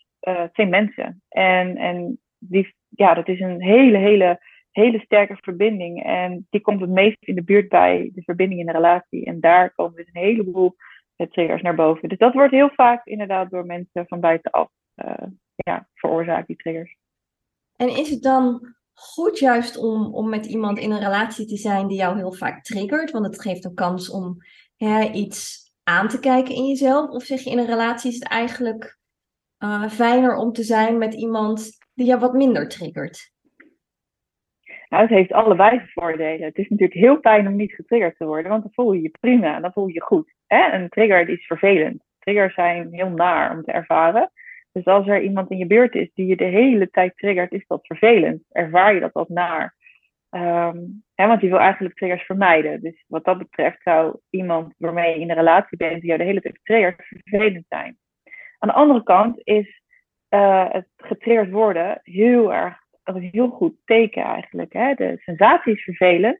twee 0.51 0.67
mensen. 0.67 1.21
En, 1.29 1.77
en 1.77 2.19
die, 2.39 2.75
ja, 2.89 3.13
dat 3.13 3.27
is 3.27 3.39
een 3.39 3.61
hele, 3.61 3.97
hele, 3.97 4.39
hele 4.71 4.99
sterke 4.99 5.37
verbinding. 5.41 6.03
En 6.03 6.47
die 6.49 6.61
komt 6.61 6.81
het 6.81 6.89
meest 6.89 7.17
in 7.19 7.35
de 7.35 7.43
buurt 7.43 7.69
bij 7.69 8.11
de 8.13 8.21
verbinding 8.21 8.59
in 8.59 8.65
de 8.65 8.71
relatie. 8.71 9.25
En 9.25 9.39
daar 9.39 9.73
komen 9.73 9.95
dus 9.95 10.09
een 10.13 10.21
heleboel 10.21 10.75
triggers 11.17 11.61
naar 11.61 11.75
boven. 11.75 12.09
Dus 12.09 12.17
dat 12.17 12.33
wordt 12.33 12.51
heel 12.51 12.69
vaak 12.69 13.05
inderdaad 13.05 13.49
door 13.49 13.65
mensen 13.65 14.07
van 14.07 14.19
buitenaf 14.19 14.69
ja, 15.55 15.87
veroorzaakt, 15.93 16.47
die 16.47 16.55
triggers. 16.55 16.97
En 17.75 17.89
is 17.89 18.09
het 18.09 18.21
dan 18.21 18.75
goed 18.93 19.39
juist 19.39 19.77
om, 19.77 20.13
om 20.13 20.29
met 20.29 20.45
iemand 20.45 20.79
in 20.79 20.91
een 20.91 20.99
relatie 20.99 21.45
te 21.45 21.57
zijn 21.57 21.87
die 21.87 21.97
jou 21.97 22.17
heel 22.17 22.33
vaak 22.33 22.63
triggert. 22.63 23.11
Want 23.11 23.25
het 23.25 23.41
geeft 23.41 23.65
een 23.65 23.73
kans 23.73 24.09
om 24.09 24.37
hè, 24.75 25.11
iets 25.11 25.71
aan 25.83 26.07
te 26.07 26.19
kijken 26.19 26.55
in 26.55 26.67
jezelf. 26.67 27.09
Of 27.09 27.23
zeg 27.23 27.41
je 27.41 27.49
in 27.49 27.57
een 27.57 27.65
relatie 27.65 28.09
is 28.09 28.15
het 28.15 28.27
eigenlijk 28.27 28.99
uh, 29.63 29.89
fijner 29.89 30.35
om 30.35 30.51
te 30.51 30.63
zijn 30.63 30.97
met 30.97 31.13
iemand 31.13 31.71
die 31.93 32.05
jou 32.05 32.19
wat 32.19 32.33
minder 32.33 32.67
triggert? 32.67 33.31
Nou, 34.89 35.03
het 35.03 35.11
heeft 35.11 35.31
allebei 35.31 35.81
voordelen. 35.85 36.45
Het 36.45 36.57
is 36.57 36.69
natuurlijk 36.69 36.99
heel 36.99 37.17
fijn 37.21 37.47
om 37.47 37.55
niet 37.55 37.73
getriggerd 37.73 38.17
te 38.17 38.25
worden, 38.25 38.51
want 38.51 38.63
dan 38.63 38.73
voel 38.73 38.93
je 38.93 39.01
je 39.01 39.17
prima, 39.19 39.59
dan 39.59 39.71
voel 39.71 39.87
je 39.87 39.93
je 39.93 40.01
goed. 40.01 40.33
Hè? 40.47 40.71
Een 40.71 40.89
trigger 40.89 41.29
is 41.29 41.45
vervelend. 41.45 42.03
Triggers 42.19 42.53
zijn 42.53 42.87
heel 42.91 43.09
naar 43.09 43.51
om 43.51 43.63
te 43.63 43.71
ervaren. 43.71 44.31
Dus 44.71 44.85
als 44.85 45.07
er 45.07 45.21
iemand 45.21 45.51
in 45.51 45.57
je 45.57 45.67
buurt 45.67 45.95
is 45.95 46.09
die 46.13 46.25
je 46.25 46.35
de 46.35 46.43
hele 46.43 46.89
tijd 46.89 47.17
triggert, 47.17 47.51
is 47.51 47.67
dat 47.67 47.85
vervelend. 47.85 48.43
Ervaar 48.51 48.93
je 48.93 48.99
dat 48.99 49.13
als 49.13 49.27
naar. 49.27 49.75
Um, 50.29 51.03
hè, 51.15 51.27
want 51.27 51.41
je 51.41 51.49
wil 51.49 51.59
eigenlijk 51.59 51.95
triggers 51.95 52.23
vermijden. 52.23 52.81
Dus 52.81 53.05
wat 53.07 53.25
dat 53.25 53.37
betreft 53.37 53.81
zou 53.81 54.19
iemand 54.29 54.73
waarmee 54.77 55.13
je 55.13 55.19
in 55.19 55.29
een 55.29 55.35
relatie 55.35 55.77
bent, 55.77 55.99
die 56.01 56.05
jou 56.05 56.17
de 56.17 56.25
hele 56.25 56.41
tijd 56.41 56.59
triggert, 56.63 57.05
vervelend 57.07 57.65
zijn. 57.69 57.97
Aan 58.57 58.69
de 58.69 58.75
andere 58.75 59.03
kant 59.03 59.39
is 59.43 59.81
uh, 60.29 60.71
het 60.71 60.87
getriggerd 60.95 61.49
worden 61.49 61.99
heel 62.03 62.53
erg 62.53 62.86
een 63.15 63.29
heel 63.31 63.49
goed 63.49 63.75
teken 63.85 64.23
eigenlijk. 64.23 64.73
Hè? 64.73 64.93
De 64.93 65.17
sensatie 65.17 65.73
is 65.73 65.83
vervelend, 65.83 66.39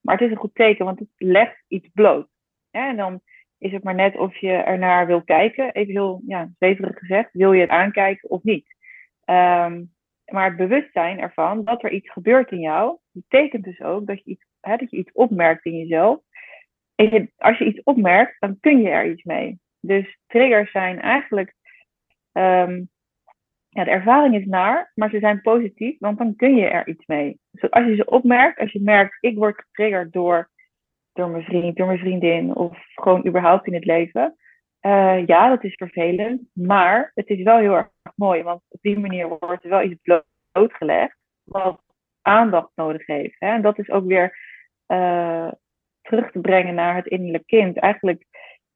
maar 0.00 0.16
het 0.16 0.24
is 0.24 0.30
een 0.30 0.40
goed 0.40 0.54
teken, 0.54 0.84
want 0.84 0.98
het 0.98 1.08
legt 1.16 1.64
iets 1.68 1.88
bloot. 1.92 2.28
Hè? 2.70 2.80
En 2.80 2.96
dan 2.96 3.20
is 3.58 3.72
het 3.72 3.82
maar 3.82 3.94
net 3.94 4.16
of 4.16 4.36
je 4.36 4.52
ernaar 4.52 5.06
wil 5.06 5.22
kijken. 5.22 5.72
Even 5.72 5.92
heel 5.92 6.22
ja, 6.26 6.50
zweverig 6.58 6.98
gezegd, 6.98 7.28
wil 7.32 7.52
je 7.52 7.60
het 7.60 7.70
aankijken 7.70 8.30
of 8.30 8.42
niet? 8.42 8.76
Ehm, 9.24 9.84
maar 10.24 10.44
het 10.44 10.56
bewustzijn 10.56 11.20
ervan 11.20 11.64
dat 11.64 11.82
er 11.82 11.90
iets 11.90 12.10
gebeurt 12.10 12.50
in 12.50 12.60
jou, 12.60 12.98
betekent 13.12 13.64
dus 13.64 13.80
ook 13.80 14.06
dat 14.06 14.24
je 14.24 14.30
iets, 14.30 14.44
hè, 14.60 14.76
dat 14.76 14.90
je 14.90 14.96
iets 14.96 15.12
opmerkt 15.12 15.64
in 15.64 15.76
jezelf. 15.76 16.20
En 16.94 17.32
als 17.36 17.58
je 17.58 17.64
iets 17.64 17.82
opmerkt, 17.82 18.40
dan 18.40 18.60
kun 18.60 18.80
je 18.80 18.88
er 18.88 19.10
iets 19.10 19.22
mee. 19.22 19.58
Dus 19.80 20.18
triggers 20.26 20.70
zijn 20.70 21.00
eigenlijk. 21.00 21.54
Ehm, 22.32 22.82
ja, 23.68 23.84
de 23.84 23.90
ervaring 23.90 24.34
is 24.34 24.46
naar, 24.46 24.92
maar 24.94 25.10
ze 25.10 25.18
zijn 25.18 25.40
positief, 25.40 25.98
want 25.98 26.18
dan 26.18 26.36
kun 26.36 26.56
je 26.56 26.66
er 26.66 26.88
iets 26.88 27.06
mee. 27.06 27.38
Dus 27.50 27.70
als 27.70 27.86
je 27.86 27.94
ze 27.94 28.04
opmerkt, 28.04 28.58
als 28.58 28.72
je 28.72 28.80
merkt, 28.82 29.16
ik 29.20 29.36
word 29.36 29.56
getriggerd 29.60 30.12
door, 30.12 30.50
door 31.12 31.30
mijn 31.30 31.44
vriend, 31.44 31.76
door 31.76 31.86
mijn 31.86 31.98
vriendin, 31.98 32.54
of 32.56 32.78
gewoon 32.94 33.26
überhaupt 33.26 33.66
in 33.66 33.74
het 33.74 33.84
leven. 33.84 34.36
Uh, 34.86 35.26
ja, 35.26 35.48
dat 35.48 35.64
is 35.64 35.74
vervelend, 35.74 36.42
maar 36.52 37.10
het 37.14 37.28
is 37.28 37.42
wel 37.42 37.58
heel 37.58 37.74
erg 37.74 37.88
mooi, 38.14 38.42
want 38.42 38.62
op 38.68 38.78
die 38.80 38.98
manier 38.98 39.28
wordt 39.28 39.64
er 39.64 39.70
wel 39.70 39.82
iets 39.82 40.20
blootgelegd 40.52 41.16
wat 41.44 41.80
aandacht 42.22 42.70
nodig 42.74 43.06
heeft. 43.06 43.36
Hè? 43.38 43.48
En 43.48 43.62
dat 43.62 43.78
is 43.78 43.90
ook 43.90 44.06
weer 44.06 44.36
uh, 44.86 45.52
terug 46.02 46.30
te 46.30 46.40
brengen 46.40 46.74
naar 46.74 46.94
het 46.94 47.06
innerlijk 47.06 47.46
kind. 47.46 47.78
Eigenlijk 47.78 48.24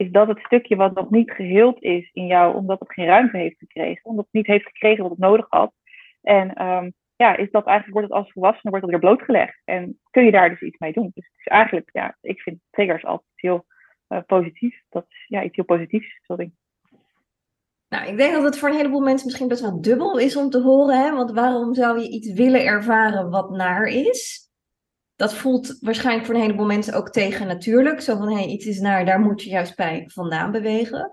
is 0.03 0.11
dat 0.11 0.29
het 0.29 0.39
stukje 0.39 0.77
wat 0.77 0.95
nog 0.95 1.11
niet 1.11 1.31
geheeld 1.31 1.83
is 1.83 2.11
in 2.13 2.27
jou, 2.27 2.55
omdat 2.55 2.79
het 2.79 2.93
geen 2.93 3.07
ruimte 3.07 3.37
heeft 3.37 3.59
gekregen, 3.59 4.05
omdat 4.05 4.25
het 4.25 4.35
niet 4.35 4.47
heeft 4.47 4.67
gekregen 4.67 5.03
wat 5.03 5.11
het 5.11 5.21
nodig 5.21 5.47
had. 5.49 5.73
En 6.23 6.67
um, 6.67 6.93
ja, 7.17 7.37
is 7.37 7.51
dat 7.51 7.67
eigenlijk, 7.67 7.99
wordt 7.99 8.09
het 8.09 8.19
als 8.19 8.33
volwassene 8.33 8.71
wordt 8.71 8.85
het 8.85 8.91
weer 8.91 9.01
blootgelegd. 9.01 9.63
En 9.65 10.01
kun 10.11 10.25
je 10.25 10.31
daar 10.31 10.49
dus 10.49 10.61
iets 10.61 10.79
mee 10.79 10.93
doen. 10.93 11.11
Dus 11.15 11.27
het 11.27 11.39
is 11.39 11.47
eigenlijk, 11.47 11.89
ja, 11.93 12.17
ik 12.21 12.41
vind 12.41 12.59
triggers 12.71 13.05
altijd 13.05 13.31
heel 13.35 13.67
uh, 14.09 14.19
positief. 14.27 14.83
Dat 14.89 15.05
is 15.09 15.25
ja, 15.27 15.43
iets 15.43 15.57
heel 15.57 15.65
positiefs, 15.65 16.19
sorry. 16.23 16.53
Nou, 17.89 18.07
ik 18.07 18.17
denk 18.17 18.33
dat 18.33 18.43
het 18.43 18.59
voor 18.59 18.69
een 18.69 18.77
heleboel 18.77 19.01
mensen 19.01 19.27
misschien 19.27 19.49
best 19.49 19.61
wel 19.61 19.81
dubbel 19.81 20.19
is 20.19 20.37
om 20.37 20.51
te 20.51 20.61
horen. 20.61 20.99
Hè? 20.99 21.11
Want 21.11 21.33
waarom 21.33 21.75
zou 21.75 21.99
je 21.99 22.09
iets 22.09 22.33
willen 22.33 22.65
ervaren 22.65 23.31
wat 23.31 23.51
naar 23.51 23.87
is? 23.87 24.51
Dat 25.23 25.35
voelt 25.35 25.79
waarschijnlijk 25.81 26.27
voor 26.27 26.35
een 26.35 26.41
heleboel 26.41 26.67
mensen 26.67 26.95
ook 26.95 27.11
tegen 27.11 27.47
natuurlijk. 27.47 28.01
Zo 28.01 28.17
van, 28.17 28.29
hé, 28.29 28.35
hey, 28.35 28.47
iets 28.47 28.67
is 28.67 28.81
naar, 28.81 29.05
daar 29.05 29.21
moet 29.21 29.43
je 29.43 29.51
juist 29.51 29.77
bij 29.77 30.05
vandaan 30.07 30.51
bewegen. 30.51 31.11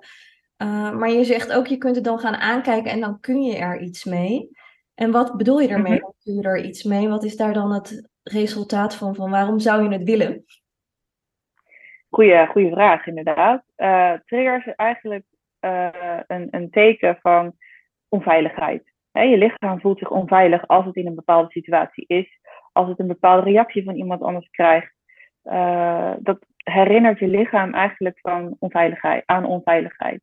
Uh, 0.57 0.91
maar 0.91 1.09
je 1.09 1.23
zegt 1.23 1.53
ook, 1.53 1.67
je 1.67 1.77
kunt 1.77 1.95
het 1.95 2.03
dan 2.03 2.19
gaan 2.19 2.35
aankijken 2.35 2.91
en 2.91 2.99
dan 2.99 3.19
kun 3.19 3.41
je 3.41 3.57
er 3.57 3.79
iets 3.79 4.03
mee. 4.03 4.49
En 4.95 5.11
wat 5.11 5.37
bedoel 5.37 5.59
je 5.59 5.67
daarmee? 5.67 5.99
Mm 5.99 6.13
kun 6.23 6.33
je 6.33 6.41
er 6.41 6.63
iets 6.63 6.83
mee? 6.83 7.09
Wat 7.09 7.23
is 7.23 7.35
daar 7.35 7.53
dan 7.53 7.71
het 7.73 8.09
resultaat 8.23 8.95
van? 8.95 9.15
Van 9.15 9.29
waarom 9.29 9.59
zou 9.59 9.83
je 9.83 9.89
het 9.89 10.03
willen? 10.03 10.45
Goeie, 12.09 12.47
goeie 12.47 12.71
vraag, 12.71 13.07
inderdaad. 13.07 13.63
Uh, 13.77 14.13
triggers 14.25 14.65
is 14.65 14.75
eigenlijk 14.75 15.25
uh, 15.61 16.19
een, 16.27 16.47
een 16.51 16.69
teken 16.69 17.17
van 17.21 17.55
onveiligheid. 18.07 18.93
je 19.11 19.37
lichaam 19.37 19.79
voelt 19.79 19.99
zich 19.99 20.09
onveilig 20.09 20.67
als 20.67 20.85
het 20.85 20.95
in 20.95 21.07
een 21.07 21.15
bepaalde 21.15 21.51
situatie 21.51 22.03
is 22.07 22.39
als 22.79 22.88
het 22.88 23.00
een 23.00 23.07
bepaalde 23.07 23.50
reactie 23.50 23.83
van 23.83 23.95
iemand 23.95 24.21
anders 24.21 24.50
krijgt, 24.50 24.93
uh, 25.43 26.13
dat 26.19 26.45
herinnert 26.57 27.19
je 27.19 27.27
lichaam 27.27 27.74
eigenlijk 27.74 28.19
van 28.19 28.55
onveiligheid, 28.59 29.24
aan 29.25 29.45
onveiligheid. 29.45 30.21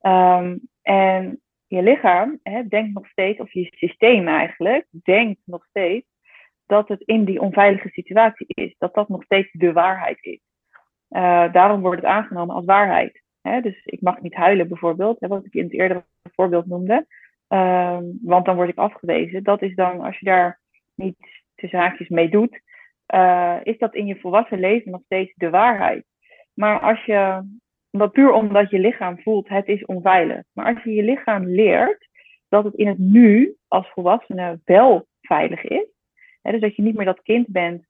Um, 0.00 0.60
en 0.82 1.40
je 1.66 1.82
lichaam 1.82 2.38
hè, 2.42 2.68
denkt 2.68 2.94
nog 2.94 3.08
steeds, 3.08 3.40
of 3.40 3.52
je 3.52 3.68
systeem 3.70 4.28
eigenlijk, 4.28 4.86
denkt 4.90 5.40
nog 5.44 5.64
steeds 5.64 6.06
dat 6.66 6.88
het 6.88 7.00
in 7.00 7.24
die 7.24 7.40
onveilige 7.40 7.88
situatie 7.88 8.46
is. 8.48 8.74
Dat 8.78 8.94
dat 8.94 9.08
nog 9.08 9.22
steeds 9.22 9.48
de 9.52 9.72
waarheid 9.72 10.18
is. 10.20 10.40
Uh, 11.10 11.52
daarom 11.52 11.80
wordt 11.80 12.02
het 12.02 12.10
aangenomen 12.10 12.54
als 12.54 12.64
waarheid. 12.64 13.22
Hè? 13.42 13.60
Dus 13.60 13.84
ik 13.84 14.00
mag 14.00 14.20
niet 14.20 14.34
huilen 14.34 14.68
bijvoorbeeld, 14.68 15.20
hè, 15.20 15.28
wat 15.28 15.44
ik 15.44 15.54
in 15.54 15.64
het 15.64 15.72
eerdere 15.72 16.04
voorbeeld 16.22 16.66
noemde. 16.66 17.06
Um, 17.48 18.18
want 18.22 18.44
dan 18.44 18.56
word 18.56 18.68
ik 18.68 18.78
afgewezen. 18.78 19.42
Dat 19.42 19.62
is 19.62 19.74
dan, 19.74 20.00
als 20.00 20.18
je 20.18 20.24
daar 20.24 20.60
niet 20.94 21.46
tussen 21.58 21.78
haakjes 21.78 22.08
mee 22.08 22.28
doet, 22.28 22.60
uh, 23.14 23.56
is 23.62 23.78
dat 23.78 23.94
in 23.94 24.06
je 24.06 24.18
volwassen 24.18 24.60
leven 24.60 24.90
nog 24.90 25.00
steeds 25.04 25.32
de 25.34 25.50
waarheid. 25.50 26.04
Maar 26.54 26.80
als 26.80 27.04
je, 27.04 27.42
dat 27.90 28.12
puur 28.12 28.32
omdat 28.32 28.70
je 28.70 28.78
lichaam 28.78 29.20
voelt, 29.20 29.48
het 29.48 29.66
is 29.66 29.84
onveilig. 29.84 30.42
Maar 30.52 30.74
als 30.74 30.84
je 30.84 30.92
je 30.92 31.02
lichaam 31.02 31.44
leert 31.44 32.08
dat 32.48 32.64
het 32.64 32.74
in 32.74 32.86
het 32.86 32.98
nu 32.98 33.56
als 33.68 33.88
volwassene 33.88 34.60
wel 34.64 35.06
veilig 35.20 35.64
is, 35.64 35.86
hè, 36.42 36.50
dus 36.50 36.60
dat 36.60 36.76
je 36.76 36.82
niet 36.82 36.96
meer 36.96 37.04
dat 37.04 37.22
kind 37.22 37.46
bent, 37.48 37.86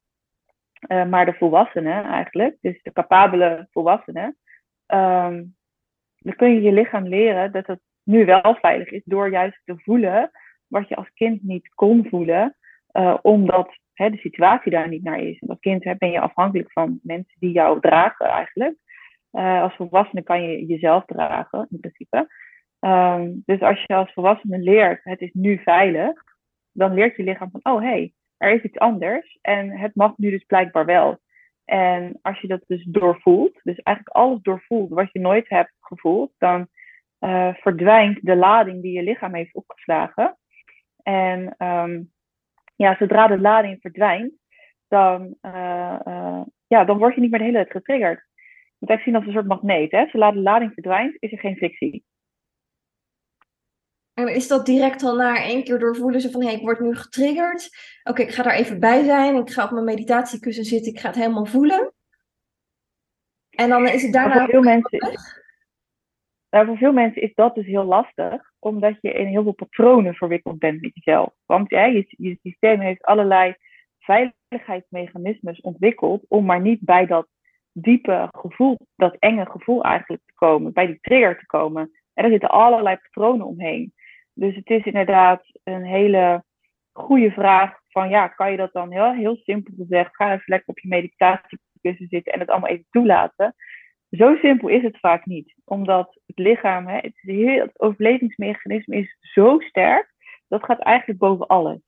uh, 0.89 1.07
maar 1.07 1.25
de 1.25 1.33
volwassene 1.33 2.01
eigenlijk, 2.03 2.57
dus 2.61 2.83
de 2.83 2.93
capabele 2.93 3.67
volwassene, 3.71 4.35
um, 4.87 5.57
dan 6.19 6.37
kun 6.37 6.55
je 6.55 6.61
je 6.61 6.73
lichaam 6.73 7.07
leren 7.07 7.53
dat 7.53 7.67
het 7.67 7.81
nu 8.03 8.25
wel 8.25 8.57
veilig 8.61 8.91
is 8.91 9.03
door 9.05 9.31
juist 9.31 9.61
te 9.65 9.75
voelen 9.79 10.31
wat 10.67 10.89
je 10.89 10.97
als 10.97 11.11
kind 11.15 11.43
niet 11.43 11.69
kon 11.75 12.07
voelen, 12.09 12.57
uh, 12.93 13.19
omdat 13.23 13.79
hè, 13.93 14.11
de 14.11 14.17
situatie 14.17 14.71
daar 14.71 14.89
niet 14.89 15.03
naar 15.03 15.21
is. 15.21 15.39
En 15.39 15.49
als 15.49 15.59
kind 15.59 15.85
hè, 15.85 15.95
ben 15.97 16.11
je 16.11 16.21
afhankelijk 16.21 16.73
van 16.73 17.01
mensen 17.03 17.37
die 17.39 17.53
jou 17.53 17.81
dragen 17.81 18.27
eigenlijk. 18.27 18.77
Uh, 19.33 19.63
als 19.63 19.75
volwassene 19.75 20.23
kan 20.23 20.43
je 20.43 20.67
jezelf 20.67 21.05
dragen 21.05 21.67
in 21.71 21.81
principe. 21.81 22.29
Um, 22.81 23.43
dus 23.47 23.61
als 23.61 23.85
je 23.87 23.95
als 23.95 24.13
volwassene 24.13 24.59
leert, 24.59 25.05
het 25.05 25.21
is 25.21 25.33
nu 25.33 25.59
veilig, 25.59 26.23
dan 26.73 26.95
leert 26.95 27.17
je 27.17 27.23
lichaam 27.23 27.51
van, 27.51 27.73
oh 27.73 27.81
hé, 27.81 27.89
hey, 27.89 28.13
er 28.37 28.53
is 28.53 28.63
iets 28.63 28.79
anders 28.79 29.39
en 29.41 29.71
het 29.71 29.95
mag 29.95 30.17
nu 30.17 30.31
dus 30.31 30.45
blijkbaar 30.45 30.85
wel. 30.85 31.19
En 31.65 32.19
als 32.23 32.41
je 32.41 32.47
dat 32.47 32.65
dus 32.67 32.85
doorvoelt, 32.85 33.61
dus 33.63 33.77
eigenlijk 33.77 34.17
alles 34.17 34.41
doorvoelt 34.43 34.91
wat 34.91 35.13
je 35.13 35.21
nooit 35.21 35.49
hebt 35.49 35.73
gevoeld, 35.81 36.33
dan 36.39 36.69
uh, 37.21 37.55
verdwijnt 37.55 38.19
de 38.23 38.37
lading 38.37 38.83
die 38.83 38.93
je 38.93 39.03
lichaam 39.03 39.35
heeft 39.35 39.55
opgeslagen. 39.55 40.39
En 41.03 41.55
um, 41.59 42.13
ja, 42.79 42.97
zodra 42.99 43.27
de 43.27 43.41
lading 43.41 43.81
verdwijnt, 43.81 44.33
dan, 44.89 45.37
uh, 45.43 46.01
uh, 46.07 46.43
ja, 46.67 46.85
dan 46.85 46.99
word 46.99 47.15
je 47.15 47.21
niet 47.21 47.31
meer 47.31 47.39
de 47.39 47.45
hele 47.45 47.59
tijd 47.59 47.71
getriggerd. 47.71 48.19
Je 48.29 48.77
moet 48.79 48.89
eigenlijk 48.89 49.03
zien 49.03 49.15
als 49.15 49.27
een 49.27 49.33
soort 49.33 49.61
magneet. 49.61 49.91
Hè? 49.91 50.07
Zodra 50.07 50.33
de 50.33 50.41
lading 50.41 50.73
verdwijnt, 50.73 51.17
is 51.19 51.33
er 51.33 51.39
geen 51.39 51.57
frictie. 51.57 52.05
En 54.15 54.35
is 54.35 54.49
dat 54.49 54.67
direct 54.67 55.03
al 55.03 55.17
na 55.17 55.43
één 55.43 55.65
keer 55.65 55.79
doorvoelen 55.79 56.21
ze 56.21 56.31
van 56.31 56.41
hé, 56.41 56.47
hey, 56.47 56.57
ik 56.57 56.63
word 56.63 56.81
nu 56.81 56.95
getriggerd. 56.95 57.69
Oké, 58.03 58.23
ik 58.23 58.31
ga 58.31 58.43
daar 58.43 58.55
even 58.55 58.81
bij 58.81 59.05
zijn. 59.05 59.37
Ik 59.37 59.51
ga 59.51 59.65
op 59.65 59.71
mijn 59.71 59.85
meditatiekussen 59.85 60.65
zitten. 60.65 60.93
Ik 60.93 61.01
ga 61.01 61.09
het 61.09 61.17
helemaal 61.17 61.47
voelen. 61.47 61.93
En 63.51 63.69
dan 63.69 63.87
is 63.89 64.03
het 64.03 64.13
daarna. 64.13 64.39
Voor 64.39 64.49
veel, 64.49 64.63
mensen, 64.63 64.99
nou, 66.51 66.67
voor 66.67 66.77
veel 66.77 66.93
mensen 66.93 67.23
is 67.23 67.35
dat 67.35 67.55
dus 67.55 67.67
heel 67.67 67.85
lastig 67.85 68.53
omdat 68.59 68.97
je 69.01 69.13
in 69.13 69.27
heel 69.27 69.43
veel 69.43 69.53
patronen 69.53 70.15
verwikkeld 70.15 70.59
bent 70.59 70.81
met 70.81 70.95
jezelf. 70.95 71.33
Want 71.47 71.71
ja, 71.71 71.85
je, 71.85 72.05
je 72.09 72.39
systeem 72.43 72.81
heeft 72.81 73.03
allerlei 73.03 73.55
veiligheidsmechanismes 73.99 75.61
ontwikkeld 75.61 76.25
om 76.29 76.45
maar 76.45 76.61
niet 76.61 76.81
bij 76.81 77.07
dat 77.07 77.29
diepe 77.73 78.29
gevoel, 78.31 78.79
dat 78.97 79.17
enge 79.19 79.47
gevoel 79.51 79.83
eigenlijk 79.83 80.23
te 80.27 80.35
komen, 80.35 80.73
bij 80.73 80.87
die 80.87 80.99
trigger 81.01 81.39
te 81.39 81.47
komen. 81.47 81.91
En 82.15 82.25
er 82.25 82.31
zitten 82.31 82.51
allerlei 82.51 82.97
patronen 82.97 83.47
omheen. 83.47 83.93
Dus 84.35 84.55
het 84.55 84.71
is 84.71 84.85
inderdaad 84.85 85.43
een 85.65 85.85
hele 85.85 86.45
goede 86.93 87.31
vraag 87.31 87.81
van 87.89 88.09
ja, 88.09 88.29
kan 88.29 88.51
je 88.51 88.57
dat 88.57 88.73
dan 88.73 88.93
heel, 88.93 89.13
heel 89.13 89.37
simpel 89.37 89.75
gezegd, 89.77 90.17
ga 90.17 90.33
even 90.33 90.43
lekker 90.47 90.69
op 90.69 90.79
je 90.79 90.89
meditatiekussen 90.89 92.09
zitten 92.09 92.33
en 92.33 92.41
het 92.41 92.49
allemaal 92.49 92.71
even 92.71 92.87
toelaten. 92.91 93.55
Zo 94.11 94.37
simpel 94.37 94.69
is 94.69 94.83
het 94.83 94.99
vaak 94.99 95.27
niet, 95.27 95.55
omdat 95.65 96.21
het 96.27 96.39
lichaam, 96.39 96.87
hè, 96.87 96.97
het, 96.97 97.81
overlevingsmechanisme 97.81 98.97
is 98.97 99.17
zo 99.21 99.61
sterk, 99.61 100.15
dat 100.49 100.65
gaat 100.65 100.81
eigenlijk 100.81 101.19
boven 101.19 101.47
alles. 101.47 101.79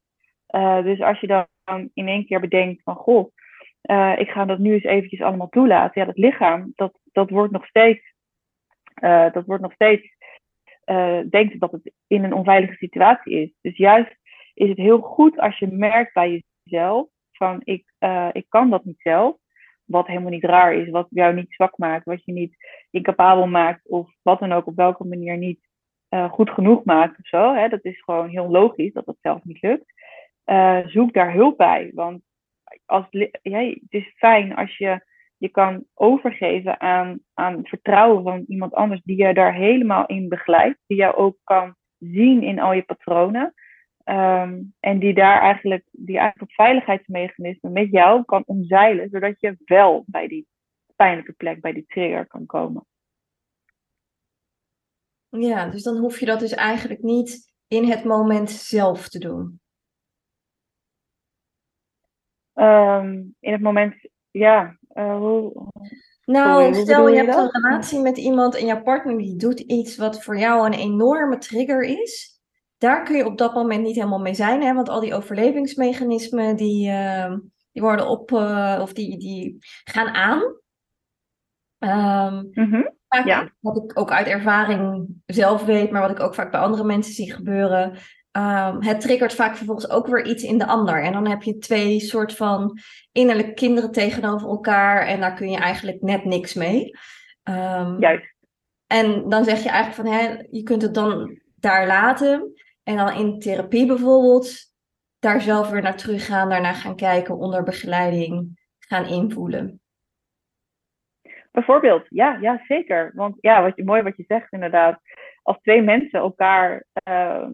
Uh, 0.55 0.83
dus 0.83 1.01
als 1.01 1.21
je 1.21 1.27
dan 1.27 1.91
in 1.95 2.09
één 2.09 2.27
keer 2.27 2.41
bedenkt 2.41 2.83
van, 2.83 2.95
goh, 2.95 3.33
uh, 3.91 4.19
ik 4.19 4.31
ga 4.31 4.45
dat 4.45 4.59
nu 4.59 4.73
eens 4.73 4.85
eventjes 4.85 5.21
allemaal 5.21 5.49
toelaten. 5.49 6.01
Ja, 6.01 6.07
dat 6.07 6.19
lichaam, 6.19 6.73
dat, 6.75 6.99
dat 7.13 7.31
wordt 7.31 7.53
nog 7.53 7.67
steeds, 7.67 8.15
uh, 9.03 9.33
dat 9.33 9.47
wordt 9.47 9.63
nog 9.63 9.73
steeds, 9.73 10.19
denkt 11.31 11.61
dat 11.61 11.73
het 11.73 11.93
in 12.07 12.25
een 12.25 12.35
onveilige 12.35 12.75
situatie 12.75 13.41
is. 13.41 13.51
Dus 13.61 13.77
juist 13.77 14.17
is 14.55 14.69
het 14.69 14.79
heel 14.79 15.01
goed 15.01 15.39
als 15.39 15.59
je 15.59 15.67
merkt 15.67 16.13
bij 16.13 16.45
jezelf 16.63 17.09
van, 17.33 17.61
ik, 17.65 17.93
ik 18.33 18.45
kan 18.49 18.71
dat 18.71 18.85
niet 18.85 19.01
zelf 19.01 19.37
wat 19.91 20.07
helemaal 20.07 20.31
niet 20.31 20.45
raar 20.45 20.75
is, 20.75 20.91
wat 20.91 21.07
jou 21.11 21.35
niet 21.35 21.53
zwak 21.53 21.79
maakt, 21.79 22.05
wat 22.05 22.25
je 22.25 22.33
niet 22.33 22.57
incapabel 22.91 23.47
maakt 23.47 23.89
of 23.89 24.11
wat 24.23 24.39
dan 24.39 24.53
ook 24.53 24.67
op 24.67 24.77
welke 24.77 25.05
manier 25.05 25.37
niet 25.37 25.69
uh, 26.11 26.31
goed 26.31 26.51
genoeg 26.51 26.85
maakt 26.85 27.19
of 27.19 27.27
zo. 27.27 27.55
Hè? 27.55 27.69
Dat 27.69 27.85
is 27.85 28.03
gewoon 28.03 28.29
heel 28.29 28.49
logisch 28.49 28.93
dat 28.93 29.07
dat 29.07 29.17
zelf 29.21 29.45
niet 29.45 29.63
lukt. 29.63 29.93
Uh, 30.47 30.87
zoek 30.87 31.13
daar 31.13 31.33
hulp 31.33 31.57
bij, 31.57 31.91
want 31.95 32.23
als, 32.87 33.07
ja, 33.43 33.59
het 33.59 33.81
is 33.89 34.13
fijn 34.17 34.57
als 34.57 34.77
je 34.77 35.09
je 35.37 35.49
kan 35.49 35.85
overgeven 35.95 36.81
aan, 36.81 37.21
aan 37.35 37.57
het 37.57 37.69
vertrouwen 37.69 38.23
van 38.23 38.45
iemand 38.49 38.75
anders 38.75 39.01
die 39.05 39.27
je 39.27 39.35
daar 39.35 39.55
helemaal 39.55 40.07
in 40.07 40.29
begeleidt, 40.29 40.79
die 40.87 40.97
jou 40.97 41.15
ook 41.15 41.37
kan 41.45 41.75
zien 41.99 42.43
in 42.43 42.61
al 42.61 42.73
je 42.73 42.83
patronen. 42.83 43.55
Um, 44.11 44.75
en 44.81 44.99
die 44.99 45.15
daar 45.15 45.41
eigenlijk, 45.41 45.85
die 45.91 46.19
eigenlijk 46.19 46.53
veiligheidsmechanisme 46.53 47.71
met 47.71 47.91
jou 47.91 48.25
kan 48.25 48.43
omzeilen, 48.47 49.09
zodat 49.09 49.41
je 49.41 49.57
wel 49.65 50.05
bij 50.07 50.29
die 50.29 50.49
pijnlijke 50.97 51.33
plek, 51.33 51.61
bij 51.61 51.73
die 51.73 51.87
trigger 51.87 52.27
kan 52.27 52.47
komen. 52.47 52.87
Ja, 55.29 55.69
dus 55.69 55.83
dan 55.83 55.97
hoef 55.97 56.21
je 56.21 56.27
dat 56.27 56.41
dus 56.41 56.53
eigenlijk 56.53 57.03
niet 57.03 57.53
in 57.69 57.85
het 57.85 58.05
moment 58.05 58.51
zelf 58.51 59.09
te 59.09 59.19
doen. 59.19 59.61
Ehm, 62.53 63.15
in 63.41 63.53
het 63.53 63.61
moment, 63.61 64.09
ja. 64.31 64.79
Uh, 64.95 65.17
hoe, 65.17 65.69
nou, 66.25 66.75
stel 66.75 67.09
je, 67.09 67.15
je 67.15 67.21
hebt 67.25 67.37
een 67.37 67.51
relatie 67.51 68.01
met 68.01 68.19
iemand 68.19 68.57
en 68.57 68.67
jouw 68.67 68.83
partner 68.83 69.19
die 69.19 69.37
doet 69.37 69.61
iets 69.61 69.97
wat 69.97 70.23
voor 70.25 70.39
jou 70.39 70.67
een 70.67 70.79
enorme 70.79 71.39
trigger 71.39 71.83
is. 71.83 72.30
Daar 72.81 73.03
kun 73.03 73.17
je 73.17 73.27
op 73.27 73.39
dat 73.39 73.55
moment 73.55 73.83
niet 73.83 73.95
helemaal 73.95 74.19
mee 74.19 74.35
zijn, 74.35 74.63
hè? 74.63 74.75
want 74.75 74.89
al 74.89 75.01
die 75.01 75.15
overlevingsmechanismen 75.15 76.57
die, 76.57 76.91
uh, 76.91 77.35
die 77.73 77.83
worden 77.83 78.09
op, 78.09 78.31
uh, 78.31 78.79
of 78.81 78.93
die, 78.93 79.19
die 79.19 79.57
gaan 79.85 80.09
aan. 80.09 80.43
Um, 81.79 82.51
mm 82.53 82.71
-hmm. 82.71 82.95
ja. 83.25 83.51
Wat 83.61 83.77
ik 83.77 83.99
ook 83.99 84.11
uit 84.11 84.27
ervaring 84.27 85.09
zelf 85.27 85.65
weet, 85.65 85.91
maar 85.91 86.01
wat 86.01 86.11
ik 86.11 86.21
ook 86.21 86.35
vaak 86.35 86.51
bij 86.51 86.61
andere 86.61 86.85
mensen 86.85 87.13
zie 87.13 87.33
gebeuren. 87.33 87.91
Um, 88.33 88.83
het 88.83 89.01
triggert 89.01 89.35
vaak 89.35 89.57
vervolgens 89.57 89.91
ook 89.91 90.07
weer 90.07 90.27
iets 90.27 90.43
in 90.43 90.59
de 90.59 90.67
ander. 90.67 91.03
En 91.03 91.13
dan 91.13 91.27
heb 91.27 91.43
je 91.43 91.59
twee 91.59 92.01
soort 92.01 92.35
van 92.35 92.79
innerlijke 93.13 93.55
kinderen 93.55 93.93
tegenover 93.93 94.49
elkaar. 94.49 95.07
En 95.07 95.21
daar 95.21 95.35
kun 95.35 95.51
je 95.51 95.59
eigenlijk 95.59 96.03
net 96.03 96.25
niks 96.25 96.55
mee. 96.55 96.97
Um, 97.45 98.01
Juist. 98.01 98.35
En 98.87 99.29
dan 99.29 99.45
zeg 99.45 99.63
je 99.63 99.69
eigenlijk 99.69 100.09
van, 100.09 100.19
hè, 100.19 100.43
je 100.51 100.63
kunt 100.63 100.83
het 100.83 100.95
dan 100.95 101.41
daar 101.57 101.87
laten. 101.87 102.53
En 102.83 102.97
dan 102.97 103.13
in 103.13 103.39
therapie 103.39 103.87
bijvoorbeeld, 103.87 104.53
daar 105.19 105.41
zelf 105.41 105.71
weer 105.71 105.83
naar 105.83 105.97
terug 105.97 106.27
gaan. 106.27 106.49
Daarna 106.49 106.73
gaan 106.73 106.97
kijken, 106.97 107.37
onder 107.37 107.63
begeleiding 107.63 108.59
gaan 108.79 109.07
invoelen. 109.07 109.81
Bijvoorbeeld, 111.51 112.07
ja, 112.09 112.39
ja 112.41 112.63
zeker. 112.67 113.13
Want 113.15 113.37
ja, 113.41 113.63
wat 113.63 113.77
je, 113.77 113.85
mooi 113.85 114.03
wat 114.03 114.17
je 114.17 114.25
zegt 114.27 114.53
inderdaad. 114.53 115.01
Als 115.43 115.61
twee 115.61 115.83
mensen 115.83 116.21
elkaar 116.21 116.85
uh, 117.09 117.47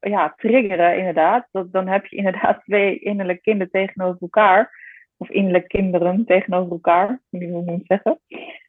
ja, 0.00 0.34
triggeren, 0.36 0.98
inderdaad. 0.98 1.48
Dat, 1.50 1.72
dan 1.72 1.88
heb 1.88 2.06
je 2.06 2.16
inderdaad 2.16 2.62
twee 2.64 2.98
innerlijke 2.98 3.42
kinderen 3.42 3.72
tegenover 3.72 4.20
elkaar. 4.20 4.80
Of 5.16 5.30
innerlijke 5.30 5.68
kinderen 5.68 6.24
tegenover 6.24 6.72
elkaar, 6.72 7.20
moet 7.30 7.42
ik 7.68 7.82
zeggen. 7.86 8.20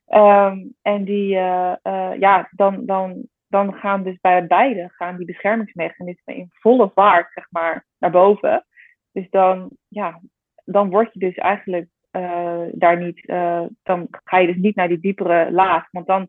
Um, 0.08 0.76
en 0.82 1.04
die, 1.04 1.36
uh, 1.36 1.76
uh, 1.84 2.12
ja, 2.20 2.50
dan, 2.52 2.86
dan, 2.86 3.28
dan 3.54 3.74
gaan 3.74 4.04
dus 4.04 4.18
bij 4.22 4.48
beide 4.48 4.90
gaan 4.92 5.18
die 5.18 5.26
beschermingsmechanismen 5.26 6.36
in 6.36 6.50
volle 6.52 6.92
vaart, 6.94 7.32
zeg 7.34 7.48
maar, 7.50 7.86
naar 7.98 8.12
boven. 8.12 8.66
Dus 9.12 9.30
dan, 9.30 9.70
ja, 9.88 10.22
dan 10.66 10.90
word 10.90 11.14
je 11.14 11.20
dus 11.20 11.36
eigenlijk 11.36 11.88
uh, 12.12 12.62
daar 12.72 12.98
niet, 12.98 13.28
dan 13.84 14.08
ga 14.10 14.38
je 14.38 14.48
dus 14.48 14.56
niet 14.56 14.76
naar 14.76 14.88
die 14.88 15.00
diepere 15.00 15.52
laag. 15.52 15.88
Want 15.92 16.08
dan, 16.08 16.28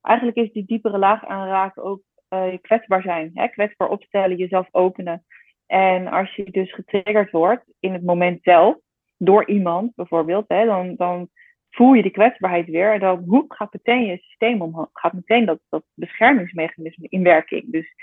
eigenlijk 0.00 0.36
is 0.36 0.52
die 0.52 0.64
diepere 0.66 0.98
laag 0.98 1.26
aanraken 1.26 1.82
ook 1.82 2.02
uh, 2.30 2.56
kwetsbaar 2.60 3.02
zijn. 3.02 3.30
Hè? 3.34 3.48
Kwetsbaar 3.48 3.88
opstellen, 3.88 4.36
jezelf 4.36 4.68
openen. 4.70 5.24
En 5.66 6.06
als 6.06 6.34
je 6.34 6.50
dus 6.50 6.74
getriggerd 6.74 7.30
wordt 7.30 7.64
in 7.80 7.92
het 7.92 8.04
moment 8.04 8.42
zelf, 8.42 8.76
door 9.16 9.48
iemand 9.48 9.94
bijvoorbeeld, 9.94 10.44
hè, 10.48 10.64
dan, 10.64 10.94
dan 10.96 11.28
voel 11.74 11.92
je 11.92 12.02
die 12.02 12.10
kwetsbaarheid 12.10 12.66
weer. 12.66 12.92
En 12.92 13.00
dan 13.00 13.24
hoep, 13.26 13.50
gaat 13.50 13.72
meteen 13.72 14.04
je 14.04 14.16
systeem 14.16 14.62
omhoog. 14.62 14.88
Gaat 14.92 15.12
meteen 15.12 15.44
dat, 15.44 15.60
dat 15.68 15.84
beschermingsmechanisme 15.94 17.06
in 17.08 17.22
werking. 17.22 17.72
Dus 17.72 17.94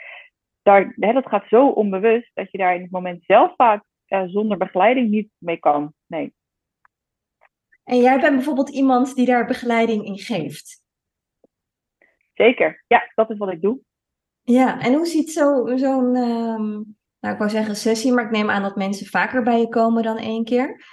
daar, 0.61 0.93
hè, 0.99 1.13
dat 1.13 1.27
gaat 1.27 1.47
zo 1.47 1.67
onbewust 1.67 2.31
dat 2.33 2.51
je 2.51 2.57
daar 2.57 2.75
in 2.75 2.81
het 2.81 2.91
moment 2.91 3.23
zelf 3.25 3.55
vaak 3.55 3.83
uh, 4.07 4.23
zonder 4.27 4.57
begeleiding 4.57 5.09
niet 5.09 5.29
mee 5.37 5.57
kan. 5.57 5.93
Nee. 6.07 6.33
En 7.83 7.97
jij 7.97 8.19
bent 8.19 8.35
bijvoorbeeld 8.35 8.69
iemand 8.69 9.15
die 9.15 9.25
daar 9.25 9.45
begeleiding 9.45 10.05
in 10.05 10.17
geeft? 10.17 10.81
Zeker, 12.33 12.83
ja, 12.87 13.11
dat 13.15 13.29
is 13.29 13.37
wat 13.37 13.51
ik 13.51 13.61
doe. 13.61 13.79
Ja, 14.41 14.81
en 14.81 14.93
hoe 14.93 15.05
ziet 15.05 15.31
zo'n, 15.31 15.77
zo 15.77 15.99
um, 15.99 16.95
nou 17.19 17.33
ik 17.33 17.37
wou 17.37 17.49
zeggen 17.49 17.75
sessie, 17.75 18.11
maar 18.11 18.25
ik 18.25 18.31
neem 18.31 18.49
aan 18.49 18.61
dat 18.61 18.75
mensen 18.75 19.07
vaker 19.07 19.43
bij 19.43 19.59
je 19.59 19.69
komen 19.69 20.03
dan 20.03 20.17
één 20.17 20.43
keer? 20.43 20.85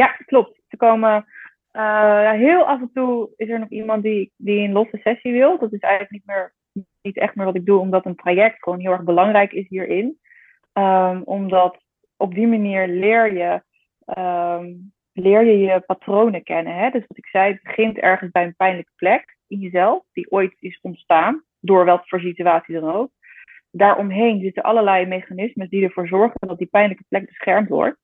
Ja, 0.00 0.16
klopt. 0.24 0.60
Ze 0.68 0.76
komen 0.76 1.26
uh, 1.72 2.30
heel 2.30 2.66
af 2.66 2.80
en 2.80 2.90
toe 2.92 3.30
is 3.36 3.48
er 3.48 3.58
nog 3.58 3.68
iemand 3.68 4.02
die, 4.02 4.32
die 4.36 4.64
een 4.64 4.72
losse 4.72 4.98
sessie 5.02 5.32
wil. 5.32 5.58
Dat 5.58 5.72
is 5.72 5.80
eigenlijk 5.80 6.12
niet, 6.12 6.26
meer, 6.26 6.54
niet 7.02 7.16
echt 7.16 7.34
meer 7.34 7.46
wat 7.46 7.54
ik 7.54 7.66
doe, 7.66 7.78
omdat 7.78 8.06
een 8.06 8.16
traject 8.16 8.62
gewoon 8.62 8.80
heel 8.80 8.90
erg 8.90 9.02
belangrijk 9.02 9.52
is 9.52 9.68
hierin. 9.68 10.18
Um, 10.72 11.22
omdat 11.22 11.78
op 12.16 12.34
die 12.34 12.46
manier 12.46 12.88
leer 12.88 13.32
je, 13.32 13.62
um, 14.18 14.92
leer 15.12 15.44
je 15.44 15.58
je 15.58 15.80
patronen 15.80 16.42
kennen. 16.42 16.74
Hè? 16.74 16.90
Dus 16.90 17.04
wat 17.06 17.18
ik 17.18 17.26
zei, 17.26 17.52
het 17.52 17.62
begint 17.62 17.98
ergens 17.98 18.30
bij 18.30 18.44
een 18.44 18.56
pijnlijke 18.56 18.92
plek 18.96 19.36
in 19.46 19.58
jezelf, 19.58 20.04
die 20.12 20.30
ooit 20.30 20.54
is 20.58 20.78
ontstaan, 20.82 21.44
door 21.60 21.84
welke 21.84 22.04
voor 22.06 22.20
situatie 22.20 22.80
dan 22.80 22.92
ook. 22.92 23.10
Daaromheen 23.70 24.40
zitten 24.40 24.62
allerlei 24.62 25.06
mechanismes 25.06 25.68
die 25.68 25.84
ervoor 25.84 26.08
zorgen 26.08 26.48
dat 26.48 26.58
die 26.58 26.66
pijnlijke 26.66 27.04
plek 27.08 27.26
beschermd 27.26 27.68
wordt. 27.68 27.98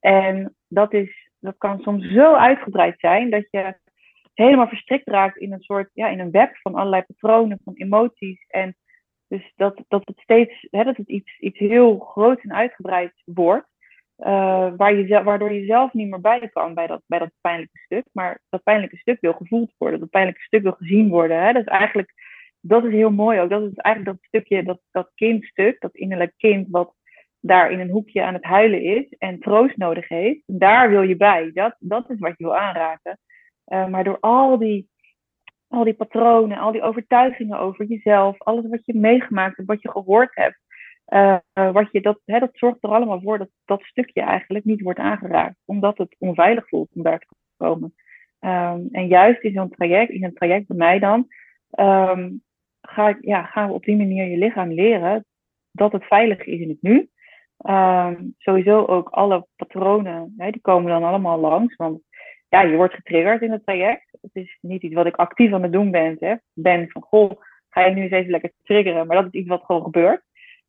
En 0.00 0.56
dat, 0.68 0.92
is, 0.92 1.21
dat 1.42 1.58
kan 1.58 1.80
soms 1.80 2.12
zo 2.12 2.34
uitgebreid 2.34 2.94
zijn 2.98 3.30
dat 3.30 3.46
je 3.50 3.74
helemaal 4.34 4.68
verstrikt 4.68 5.08
raakt 5.08 5.36
in 5.36 5.52
een 5.52 5.62
soort, 5.62 5.90
ja, 5.92 6.08
in 6.08 6.20
een 6.20 6.30
web 6.30 6.56
van 6.56 6.74
allerlei 6.74 7.02
patronen, 7.02 7.60
van 7.64 7.74
emoties. 7.74 8.44
En 8.48 8.76
dus 9.28 9.52
dat, 9.56 9.84
dat 9.88 10.02
het 10.04 10.18
steeds, 10.18 10.66
hè, 10.70 10.84
dat 10.84 10.96
het 10.96 11.08
iets, 11.08 11.38
iets 11.38 11.58
heel 11.58 11.98
groots 11.98 12.42
en 12.42 12.52
uitgebreid 12.52 13.22
wordt. 13.24 13.70
Uh, 14.18 14.72
waar 14.76 14.94
je, 14.94 15.22
waardoor 15.22 15.52
je 15.52 15.64
zelf 15.64 15.92
niet 15.92 16.08
meer 16.08 16.20
bij 16.20 16.48
kan 16.48 16.74
bij 16.74 16.86
dat, 16.86 17.02
bij 17.06 17.18
dat 17.18 17.32
pijnlijke 17.40 17.78
stuk. 17.78 18.04
Maar 18.12 18.40
dat 18.48 18.62
pijnlijke 18.62 18.96
stuk 18.96 19.20
wil 19.20 19.32
gevoeld 19.32 19.74
worden. 19.78 20.00
Dat 20.00 20.10
pijnlijke 20.10 20.42
stuk 20.42 20.62
wil 20.62 20.72
gezien 20.72 21.08
worden. 21.08 21.42
Hè? 21.42 21.52
Dat 21.52 21.62
is 21.62 21.68
eigenlijk, 21.68 22.12
dat 22.60 22.84
is 22.84 22.92
heel 22.92 23.10
mooi 23.10 23.40
ook. 23.40 23.50
Dat 23.50 23.62
is 23.62 23.76
eigenlijk 23.76 24.16
dat 24.16 24.26
stukje, 24.26 24.62
dat, 24.62 24.80
dat 24.90 25.10
kindstuk, 25.14 25.80
dat 25.80 25.94
innerlijk 25.94 26.32
kind 26.36 26.66
wat 26.70 26.94
daar 27.44 27.70
in 27.70 27.80
een 27.80 27.90
hoekje 27.90 28.22
aan 28.22 28.34
het 28.34 28.44
huilen 28.44 28.82
is 28.82 29.08
en 29.18 29.40
troost 29.40 29.76
nodig 29.76 30.08
heeft. 30.08 30.42
Daar 30.46 30.90
wil 30.90 31.02
je 31.02 31.16
bij. 31.16 31.50
Dat, 31.54 31.76
dat 31.78 32.10
is 32.10 32.18
wat 32.18 32.34
je 32.36 32.44
wil 32.44 32.56
aanraken. 32.56 33.18
Uh, 33.66 33.86
maar 33.86 34.04
door 34.04 34.18
al 34.20 34.58
die, 34.58 34.88
al 35.68 35.84
die 35.84 35.94
patronen, 35.94 36.58
al 36.58 36.72
die 36.72 36.82
overtuigingen 36.82 37.58
over 37.58 37.84
jezelf, 37.84 38.38
alles 38.38 38.68
wat 38.68 38.86
je 38.86 38.94
meegemaakt 38.94 39.56
hebt, 39.56 39.68
wat 39.68 39.82
je 39.82 39.90
gehoord 39.90 40.34
hebt, 40.34 40.58
uh, 41.08 41.36
wat 41.72 41.88
je, 41.92 42.00
dat, 42.00 42.20
hè, 42.24 42.38
dat 42.38 42.50
zorgt 42.52 42.82
er 42.82 42.90
allemaal 42.90 43.20
voor 43.20 43.38
dat 43.38 43.50
dat 43.64 43.82
stukje 43.82 44.20
eigenlijk 44.20 44.64
niet 44.64 44.80
wordt 44.80 44.98
aangeraakt, 44.98 45.56
omdat 45.64 45.98
het 45.98 46.16
onveilig 46.18 46.68
voelt 46.68 46.90
om 46.94 47.02
daar 47.02 47.18
te 47.18 47.26
komen. 47.56 47.94
Um, 48.40 48.88
en 48.90 49.06
juist 49.06 49.42
in 49.42 49.52
zo'n 49.52 49.70
traject, 49.70 50.10
in 50.10 50.24
een 50.24 50.34
traject 50.34 50.66
bij 50.66 50.76
mij 50.76 50.98
dan, 50.98 51.26
um, 51.78 52.42
ga 52.80 53.16
ja, 53.20 53.42
gaan 53.42 53.68
we 53.68 53.74
op 53.74 53.84
die 53.84 53.96
manier 53.96 54.24
je 54.24 54.36
lichaam 54.36 54.72
leren 54.72 55.24
dat 55.70 55.92
het 55.92 56.04
veilig 56.04 56.44
is 56.44 56.60
in 56.60 56.68
het 56.68 56.82
nu. 56.82 57.10
Um, 57.62 58.34
sowieso 58.38 58.84
ook 58.84 59.08
alle 59.08 59.46
patronen, 59.56 60.34
hè, 60.36 60.50
die 60.50 60.60
komen 60.60 60.90
dan 60.90 61.04
allemaal 61.04 61.38
langs. 61.38 61.76
Want 61.76 62.00
ja, 62.48 62.62
je 62.62 62.76
wordt 62.76 62.94
getriggerd 62.94 63.42
in 63.42 63.52
het 63.52 63.64
traject. 63.64 64.18
Het 64.20 64.34
is 64.34 64.58
niet 64.60 64.82
iets 64.82 64.94
wat 64.94 65.06
ik 65.06 65.16
actief 65.16 65.52
aan 65.52 65.62
het 65.62 65.72
doen 65.72 65.90
ben. 65.90 66.16
Hè. 66.20 66.34
Ben 66.52 66.90
van, 66.90 67.02
goh, 67.02 67.30
ga 67.68 67.80
je 67.80 67.94
nu 67.94 68.02
eens 68.02 68.10
even 68.10 68.30
lekker 68.30 68.52
triggeren. 68.62 69.06
Maar 69.06 69.16
dat 69.16 69.26
is 69.26 69.40
iets 69.40 69.48
wat 69.48 69.64
gewoon 69.64 69.82
gebeurt 69.82 70.22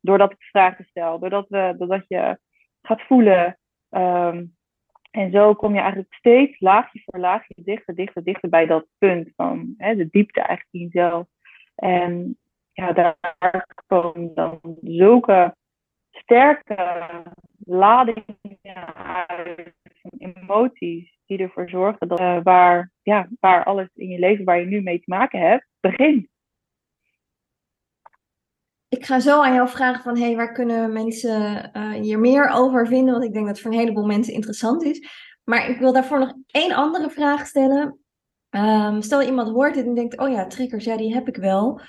doordat 0.04 0.32
ik 0.32 0.42
vragen 0.42 0.84
stel, 0.84 1.18
doordat, 1.18 1.48
we, 1.48 1.74
doordat 1.78 2.04
je 2.08 2.38
gaat 2.82 3.02
voelen. 3.02 3.58
Um, 3.90 4.56
en 5.10 5.30
zo 5.30 5.54
kom 5.54 5.72
je 5.72 5.78
eigenlijk 5.78 6.14
steeds 6.14 6.60
laagje 6.60 7.02
voor 7.04 7.20
laagje 7.20 7.54
dichter, 7.56 7.94
dichter, 7.94 8.24
dichter 8.24 8.48
bij 8.48 8.66
dat 8.66 8.86
punt 8.98 9.32
van 9.36 9.74
hè, 9.76 9.94
de 9.94 10.08
diepte 10.10 10.40
eigenlijk 10.40 10.68
in 10.70 10.80
jezelf. 10.80 11.26
En 11.74 12.38
ja, 12.72 12.92
daar 12.92 13.66
komen 13.86 14.34
dan 14.34 14.60
zulke 14.80 15.56
sterke 16.22 17.22
ladingen 17.64 18.38
emoties, 20.18 21.18
die 21.26 21.38
ervoor 21.38 21.68
zorgen 21.68 22.08
dat 22.08 22.20
uh, 22.20 22.42
waar, 22.42 22.90
ja, 23.02 23.28
waar 23.40 23.64
alles 23.64 23.88
in 23.94 24.08
je 24.08 24.18
leven 24.18 24.44
waar 24.44 24.60
je 24.60 24.66
nu 24.66 24.82
mee 24.82 24.98
te 24.98 25.10
maken 25.10 25.40
hebt, 25.40 25.66
begint 25.80 26.32
ik 28.94 29.06
ga 29.06 29.20
zo 29.20 29.42
aan 29.42 29.54
jou 29.54 29.68
vragen 29.68 30.02
van, 30.02 30.18
hey, 30.18 30.36
waar 30.36 30.52
kunnen 30.52 30.92
mensen 30.92 31.70
uh, 31.76 31.90
hier 31.90 32.18
meer 32.18 32.48
over 32.48 32.86
vinden? 32.86 33.12
Want 33.12 33.24
ik 33.24 33.32
denk 33.32 33.46
dat 33.46 33.54
het 33.54 33.64
voor 33.64 33.72
een 33.72 33.78
heleboel 33.78 34.06
mensen 34.06 34.34
interessant 34.34 34.82
is. 34.82 35.08
Maar 35.44 35.68
ik 35.68 35.78
wil 35.78 35.92
daarvoor 35.92 36.18
nog 36.18 36.34
één 36.46 36.72
andere 36.72 37.10
vraag 37.10 37.46
stellen. 37.46 37.98
Um, 38.50 39.02
stel 39.02 39.22
iemand 39.22 39.48
hoort 39.48 39.74
dit 39.74 39.86
en 39.86 39.94
denkt, 39.94 40.18
oh 40.18 40.28
ja, 40.28 40.46
triggers, 40.46 40.84
ja, 40.84 40.96
die 40.96 41.14
heb 41.14 41.28
ik 41.28 41.36
wel. 41.36 41.80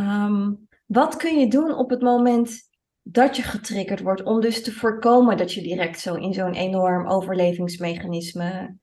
Um, 0.00 0.68
wat 0.86 1.16
kun 1.16 1.38
je 1.38 1.48
doen 1.48 1.74
op 1.74 1.90
het 1.90 2.02
moment 2.02 2.70
dat 3.02 3.36
je 3.36 3.42
getriggerd 3.42 4.00
wordt, 4.00 4.22
om 4.22 4.40
dus 4.40 4.62
te 4.62 4.72
voorkomen 4.72 5.36
dat 5.36 5.54
je 5.54 5.62
direct 5.62 6.00
zo 6.00 6.14
in 6.14 6.32
zo'n 6.32 6.54
enorm 6.54 7.08
overlevingsmechanisme 7.08 8.76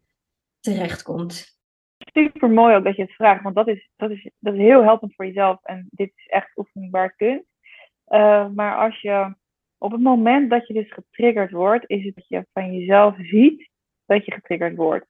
terechtkomt? 0.60 1.58
Super 1.98 2.50
mooi 2.50 2.76
ook 2.76 2.84
dat 2.84 2.96
je 2.96 3.02
het 3.02 3.12
vraagt, 3.14 3.44
want 3.44 3.56
dat 3.56 3.68
is, 3.68 3.90
dat 3.96 4.12
is, 4.12 4.30
dat 4.40 4.54
is 4.54 4.60
heel 4.60 4.84
helpend 4.84 5.16
voor 5.16 5.26
jezelf 5.26 5.64
en 5.64 5.88
dit 5.92 6.12
is 6.16 6.26
echt 6.26 6.58
oefenbaar 6.58 7.16
kunt. 7.16 7.44
Uh, 8.08 8.48
maar 8.48 8.78
als 8.78 9.02
je 9.02 9.36
op 9.78 9.92
het 9.92 10.02
moment 10.02 10.50
dat 10.50 10.68
je 10.68 10.74
dus 10.74 10.94
getriggerd 10.94 11.52
wordt, 11.52 11.84
is 11.88 12.06
het 12.06 12.16
dat 12.16 12.28
je 12.28 12.46
van 12.54 12.74
jezelf 12.74 13.16
ziet 13.18 13.70
dat 14.06 14.26
je 14.26 14.32
getriggerd 14.32 14.76
wordt. 14.76 15.06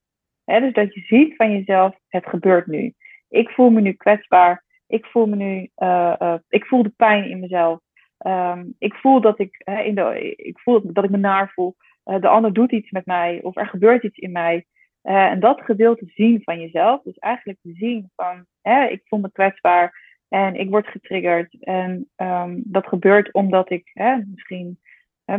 dus 0.46 0.74
dat 0.74 0.94
je 0.94 1.02
ziet 1.02 1.36
van 1.36 1.52
jezelf, 1.52 1.96
het 2.08 2.26
gebeurt 2.26 2.68
nu. 2.68 2.94
Ik 3.30 3.50
voel 3.50 3.70
me 3.70 3.82
nu 3.82 3.94
kwetsbaar. 3.94 4.64
Ik 4.88 5.06
voel 5.06 5.26
me 5.26 5.36
nu, 5.36 5.70
uh, 5.78 6.16
uh, 6.20 6.36
ik 6.48 6.66
voel 6.66 6.84
de 6.84 6.94
pijn 6.96 7.30
in 7.30 7.40
mezelf. 7.40 7.80
Um, 8.26 8.76
ik 8.78 8.94
voel 8.94 9.22
dat 9.22 9.40
ik, 9.40 9.62
uh, 9.66 9.86
in 9.86 9.96
de, 9.96 10.34
ik 10.36 10.60
voel 10.60 10.94
dat 10.94 11.04
ik 11.04 11.10
me 11.10 11.18
naar 11.18 11.52
voel. 11.54 11.76
de 12.04 12.28
ander 12.28 12.54
doet 12.54 12.72
iets 12.72 12.92
met 12.92 13.06
mij 13.06 13.40
of 13.42 13.56
er 13.56 13.68
gebeurt 13.68 14.04
iets 14.04 14.18
in 14.18 14.32
mij. 14.32 14.66
en 15.02 15.40
dat 15.40 15.62
gedeelte 15.62 16.06
zien 16.16 16.42
van 16.44 16.60
jezelf, 16.60 17.02
dus 17.02 17.18
eigenlijk 17.18 17.60
zien 17.64 18.12
van, 18.16 18.46
ik 18.90 19.02
voel 19.06 19.20
me 19.20 19.32
kwetsbaar 19.32 20.08
en 20.28 20.56
ik 20.56 20.70
word 20.70 20.88
getriggerd. 20.88 21.56
En 21.60 22.10
um, 22.18 22.62
dat 22.66 22.88
gebeurt 22.88 23.34
omdat 23.34 23.70
ik 23.70 23.92
misschien, 24.26 24.80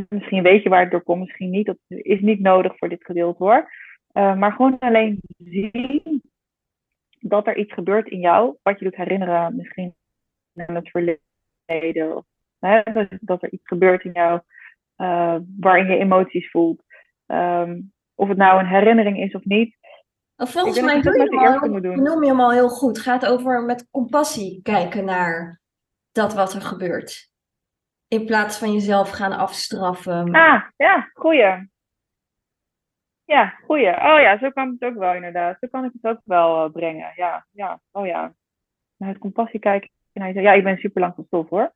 misschien 0.09 0.43
weet 0.43 0.62
je 0.62 0.69
waar 0.69 0.83
het 0.83 0.90
door 0.90 1.03
komt, 1.03 1.21
misschien 1.21 1.51
niet. 1.51 1.66
Dat 1.66 1.79
is 1.88 2.21
niet 2.21 2.40
nodig 2.40 2.77
voor 2.77 2.88
dit 2.88 3.05
gedeelte 3.05 3.45
hoor. 3.45 3.73
maar 4.12 4.53
gewoon 4.53 4.79
alleen 4.79 5.21
zien 5.37 6.23
dat 7.21 7.47
er 7.47 7.57
iets 7.57 7.73
gebeurt 7.73 8.09
in 8.09 8.21
jou, 8.21 8.57
wat 8.62 8.79
je 8.79 8.85
doet 8.85 8.97
herinneren, 8.97 9.57
misschien 9.57 9.95
in 10.55 10.75
het 10.75 10.90
verleden. 10.90 12.25
Hè, 12.61 12.83
dat 13.20 13.42
er 13.42 13.53
iets 13.53 13.66
gebeurt 13.66 14.05
in 14.05 14.12
jou 14.12 14.40
uh, 14.96 15.37
waarin 15.61 15.87
je 15.87 15.96
emoties 15.96 16.51
voelt. 16.51 16.83
Um, 17.27 17.92
of 18.14 18.29
het 18.29 18.37
nou 18.37 18.61
een 18.61 18.66
herinnering 18.66 19.18
is 19.18 19.35
of 19.35 19.44
niet. 19.44 19.79
Volgens 20.37 20.81
mij 20.81 21.01
doe 21.01 21.14
je, 21.14 21.38
hem 21.38 21.38
al, 21.38 21.94
noem 21.94 22.23
je 22.23 22.31
hem 22.31 22.40
al 22.40 22.53
heel 22.53 22.68
goed. 22.68 22.96
Het 22.96 23.07
gaat 23.07 23.27
over 23.27 23.62
met 23.62 23.88
compassie 23.90 24.62
kijken 24.62 25.05
naar 25.05 25.61
dat 26.12 26.35
wat 26.35 26.55
er 26.55 26.61
gebeurt. 26.62 27.31
In 28.09 28.27
plaats 28.27 28.59
van 28.59 28.73
jezelf 28.73 29.11
gaan 29.11 29.33
afstraffen. 29.33 30.33
Ah, 30.35 30.62
ja, 30.77 31.11
goeie. 31.12 31.68
Ja, 33.25 33.59
goeie. 33.64 33.88
Oh 33.88 34.20
ja, 34.20 34.38
zo 34.38 34.51
kan 34.51 34.70
het 34.79 34.90
ook 34.90 34.99
wel 34.99 35.14
inderdaad. 35.14 35.57
Zo 35.61 35.68
kan 35.70 35.85
ik 35.85 35.92
het 36.01 36.11
ook 36.12 36.20
wel 36.25 36.64
uh, 36.64 36.73
brengen. 36.73 37.12
Ja, 37.16 37.46
ja. 37.51 37.81
Oh 37.90 38.07
ja. 38.07 38.35
Naar 38.96 39.09
het 39.09 39.18
compassie 39.18 39.61
kijken. 39.61 39.90
En 40.12 40.23
hij 40.23 40.33
zei, 40.33 40.44
ja, 40.44 40.53
ik 40.53 40.64
ben 40.64 40.77
super 40.77 41.01
lang 41.01 41.14
gestopt 41.14 41.51
hoor. 41.51 41.73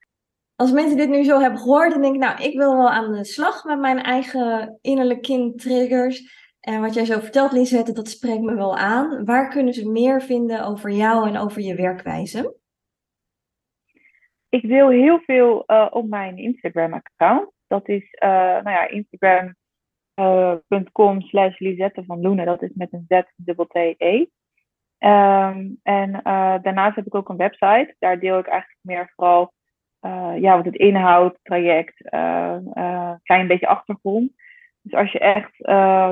Als 0.56 0.72
mensen 0.72 0.96
dit 0.96 1.08
nu 1.08 1.22
zo 1.22 1.40
hebben 1.40 1.58
gehoord, 1.58 1.90
dan 1.90 2.02
denk 2.02 2.14
ik, 2.14 2.20
nou, 2.20 2.42
ik 2.42 2.56
wil 2.56 2.76
wel 2.76 2.90
aan 2.90 3.12
de 3.12 3.24
slag 3.24 3.64
met 3.64 3.78
mijn 3.78 3.98
eigen 3.98 4.78
innerlijke 4.80 5.22
kind 5.22 5.58
triggers. 5.58 6.42
En 6.60 6.80
wat 6.80 6.94
jij 6.94 7.04
zo 7.04 7.18
vertelt, 7.18 7.52
Lisette, 7.52 7.92
dat 7.92 8.08
spreekt 8.08 8.42
me 8.42 8.54
wel 8.54 8.76
aan. 8.76 9.24
Waar 9.24 9.48
kunnen 9.48 9.74
ze 9.74 9.90
meer 9.90 10.22
vinden 10.22 10.64
over 10.64 10.90
jou 10.90 11.28
en 11.28 11.36
over 11.36 11.62
je 11.62 11.74
werkwijze? 11.74 12.56
Ik 14.48 14.68
deel 14.68 14.88
heel 14.88 15.18
veel 15.18 15.62
uh, 15.66 15.86
op 15.90 16.08
mijn 16.08 16.36
Instagram-account. 16.36 17.50
Dat 17.66 17.88
is, 17.88 18.16
uh, 18.24 18.28
nou 18.30 18.70
ja, 18.70 18.88
Instagram 18.88 19.54
uh, 20.20 20.54
.com 20.92 21.20
slash 21.20 21.58
Lisette 21.58 22.04
van 22.04 22.20
Loenen. 22.20 22.46
Dat 22.46 22.62
is 22.62 22.70
met 22.74 22.92
een 22.92 23.04
Z 23.08 23.22
dubbel 23.36 23.66
T 23.66 23.74
E. 23.98 24.26
Um, 24.98 25.80
en 25.82 26.10
uh, 26.10 26.54
daarnaast 26.62 26.96
heb 26.96 27.06
ik 27.06 27.14
ook 27.14 27.28
een 27.28 27.36
website. 27.36 27.94
Daar 27.98 28.20
deel 28.20 28.38
ik 28.38 28.46
eigenlijk 28.46 28.80
meer 28.80 29.12
vooral 29.14 29.52
uh, 30.06 30.32
ja, 30.40 30.56
wat 30.56 30.64
het 30.64 30.74
inhoudt, 30.74 31.38
traject, 31.42 32.14
uh, 32.14 33.12
klein 33.22 33.46
beetje 33.46 33.66
achtergrond. 33.66 34.32
Dus 34.82 34.94
als 34.94 35.12
je 35.12 35.18
echt 35.18 35.52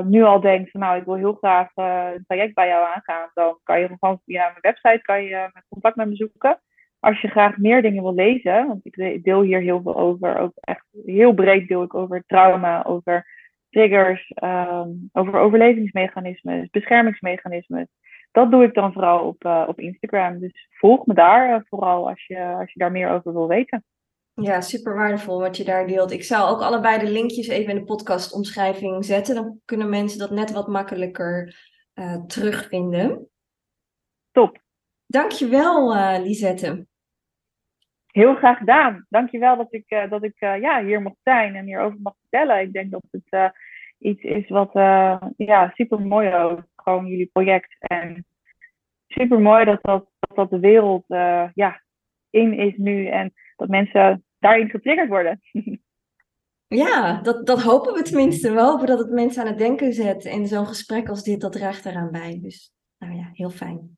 nu 0.05 0.23
al 0.23 0.39
denkt 0.39 0.71
van 0.71 0.79
nou, 0.79 0.97
ik 0.97 1.05
wil 1.05 1.15
heel 1.15 1.33
graag 1.33 1.69
een 1.75 2.23
traject 2.27 2.53
bij 2.53 2.67
jou 2.67 2.85
aangaan, 2.95 3.29
dan 3.33 3.59
kan 3.63 3.79
je 3.79 3.87
gewoon 3.99 4.21
via 4.25 4.41
mijn 4.41 4.61
website 4.61 5.01
kan 5.01 5.23
je 5.23 5.51
contact 5.69 5.95
met 5.95 6.07
me 6.07 6.15
zoeken. 6.15 6.59
Als 6.99 7.21
je 7.21 7.27
graag 7.27 7.57
meer 7.57 7.81
dingen 7.81 8.03
wil 8.03 8.13
lezen, 8.13 8.67
want 8.67 8.85
ik 8.85 9.23
deel 9.23 9.41
hier 9.41 9.59
heel 9.59 9.81
veel 9.81 9.97
over, 9.97 10.37
ook 10.37 10.51
echt 10.55 10.85
heel 11.05 11.33
breed 11.33 11.67
deel 11.67 11.83
ik 11.83 11.93
over 11.93 12.23
trauma, 12.27 12.83
over 12.85 13.25
triggers, 13.69 14.31
um, 14.43 15.09
over 15.11 15.39
overlevingsmechanismes, 15.39 16.69
beschermingsmechanismes. 16.69 17.87
Dat 18.33 18.51
doe 18.51 18.63
ik 18.63 18.73
dan 18.73 18.93
vooral 18.93 19.27
op, 19.27 19.45
uh, 19.45 19.63
op 19.67 19.79
Instagram. 19.79 20.39
Dus 20.39 20.67
volg 20.69 21.05
me 21.05 21.13
daar 21.13 21.49
uh, 21.49 21.61
vooral 21.69 22.09
als 22.09 22.25
je, 22.25 22.39
als 22.45 22.73
je 22.73 22.79
daar 22.79 22.91
meer 22.91 23.09
over 23.09 23.33
wil 23.33 23.47
weten. 23.47 23.83
Ja, 24.33 24.61
super 24.61 24.95
waardevol 24.95 25.39
wat 25.39 25.57
je 25.57 25.63
daar 25.63 25.87
deelt. 25.87 26.11
Ik 26.11 26.23
zal 26.23 26.49
ook 26.49 26.61
allebei 26.61 26.99
de 26.99 27.11
linkjes 27.11 27.47
even 27.47 27.73
in 27.73 27.79
de 27.79 27.83
podcastomschrijving 27.83 29.05
zetten. 29.05 29.35
Dan 29.35 29.59
kunnen 29.65 29.89
mensen 29.89 30.19
dat 30.19 30.31
net 30.31 30.51
wat 30.51 30.67
makkelijker 30.67 31.55
uh, 31.93 32.25
terugvinden. 32.25 33.29
Top. 34.31 34.61
Dankjewel, 35.05 35.93
Lisette. 36.21 36.87
Heel 38.07 38.35
graag 38.35 38.57
gedaan. 38.57 39.05
Dankjewel 39.09 39.57
dat 39.57 39.73
ik, 39.73 40.05
dat 40.09 40.23
ik 40.23 40.39
ja, 40.39 40.83
hier 40.83 41.01
mocht 41.01 41.19
zijn 41.23 41.55
en 41.55 41.65
hierover 41.65 41.99
mag 42.01 42.13
vertellen. 42.19 42.61
Ik 42.61 42.73
denk 42.73 42.91
dat 42.91 43.03
het 43.11 43.53
iets 43.97 44.23
is 44.23 44.49
wat 44.49 44.71
ja, 45.35 45.71
super 45.73 45.99
mooi 46.01 46.33
ook. 46.33 46.72
Gewoon 46.83 47.07
jullie 47.07 47.29
project. 47.33 47.75
En 47.79 48.25
super 49.07 49.39
mooi 49.39 49.65
dat 49.65 49.79
dat, 49.81 50.09
dat, 50.19 50.35
dat 50.35 50.49
de 50.49 50.59
wereld 50.59 51.03
ja, 51.53 51.81
in 52.29 52.53
is 52.53 52.77
nu 52.77 53.07
en 53.07 53.33
dat 53.55 53.69
mensen 53.69 54.23
daarin 54.39 54.69
getriggerd 54.69 55.09
worden. 55.09 55.39
Ja, 56.75 57.21
dat, 57.21 57.45
dat 57.45 57.61
hopen 57.61 57.93
we 57.93 58.01
tenminste. 58.01 58.51
We 58.51 58.61
hopen 58.61 58.87
dat 58.87 58.99
het 58.99 59.09
mensen 59.09 59.41
aan 59.41 59.47
het 59.47 59.57
denken 59.57 59.93
zet. 59.93 60.25
En 60.25 60.47
zo'n 60.47 60.67
gesprek 60.67 61.09
als 61.09 61.23
dit, 61.23 61.41
dat 61.41 61.51
draagt 61.51 61.85
eraan 61.85 62.11
bij. 62.11 62.39
Dus 62.41 62.73
nou 62.97 63.15
ja, 63.15 63.29
heel 63.33 63.49
fijn. 63.49 63.97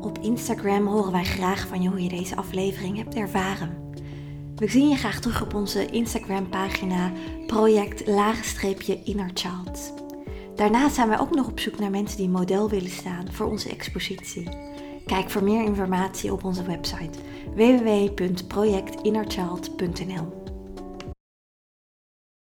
Op 0.00 0.18
Instagram 0.18 0.86
horen 0.86 1.12
wij 1.12 1.24
graag 1.24 1.66
van 1.66 1.82
je 1.82 1.88
hoe 1.88 2.02
je 2.02 2.08
deze 2.08 2.36
aflevering 2.36 2.96
hebt 2.96 3.14
ervaren. 3.14 3.92
We 4.54 4.68
zien 4.68 4.88
je 4.88 4.96
graag 4.96 5.20
terug 5.20 5.42
op 5.42 5.54
onze 5.54 5.86
Instagram 5.86 6.48
pagina 6.48 7.12
project 7.46 8.06
laagstreepje 8.06 9.02
innerchild. 9.04 10.06
Daarnaast 10.58 10.94
zijn 10.94 11.08
wij 11.08 11.20
ook 11.20 11.34
nog 11.34 11.48
op 11.48 11.60
zoek 11.60 11.78
naar 11.78 11.90
mensen 11.90 12.16
die 12.16 12.28
model 12.28 12.68
willen 12.68 12.90
staan 12.90 13.32
voor 13.32 13.46
onze 13.46 13.68
expositie. 13.68 14.48
Kijk 15.06 15.30
voor 15.30 15.44
meer 15.44 15.64
informatie 15.64 16.32
op 16.32 16.44
onze 16.44 16.62
website 16.62 17.18
www.projectinnerchild.nl 17.54 20.37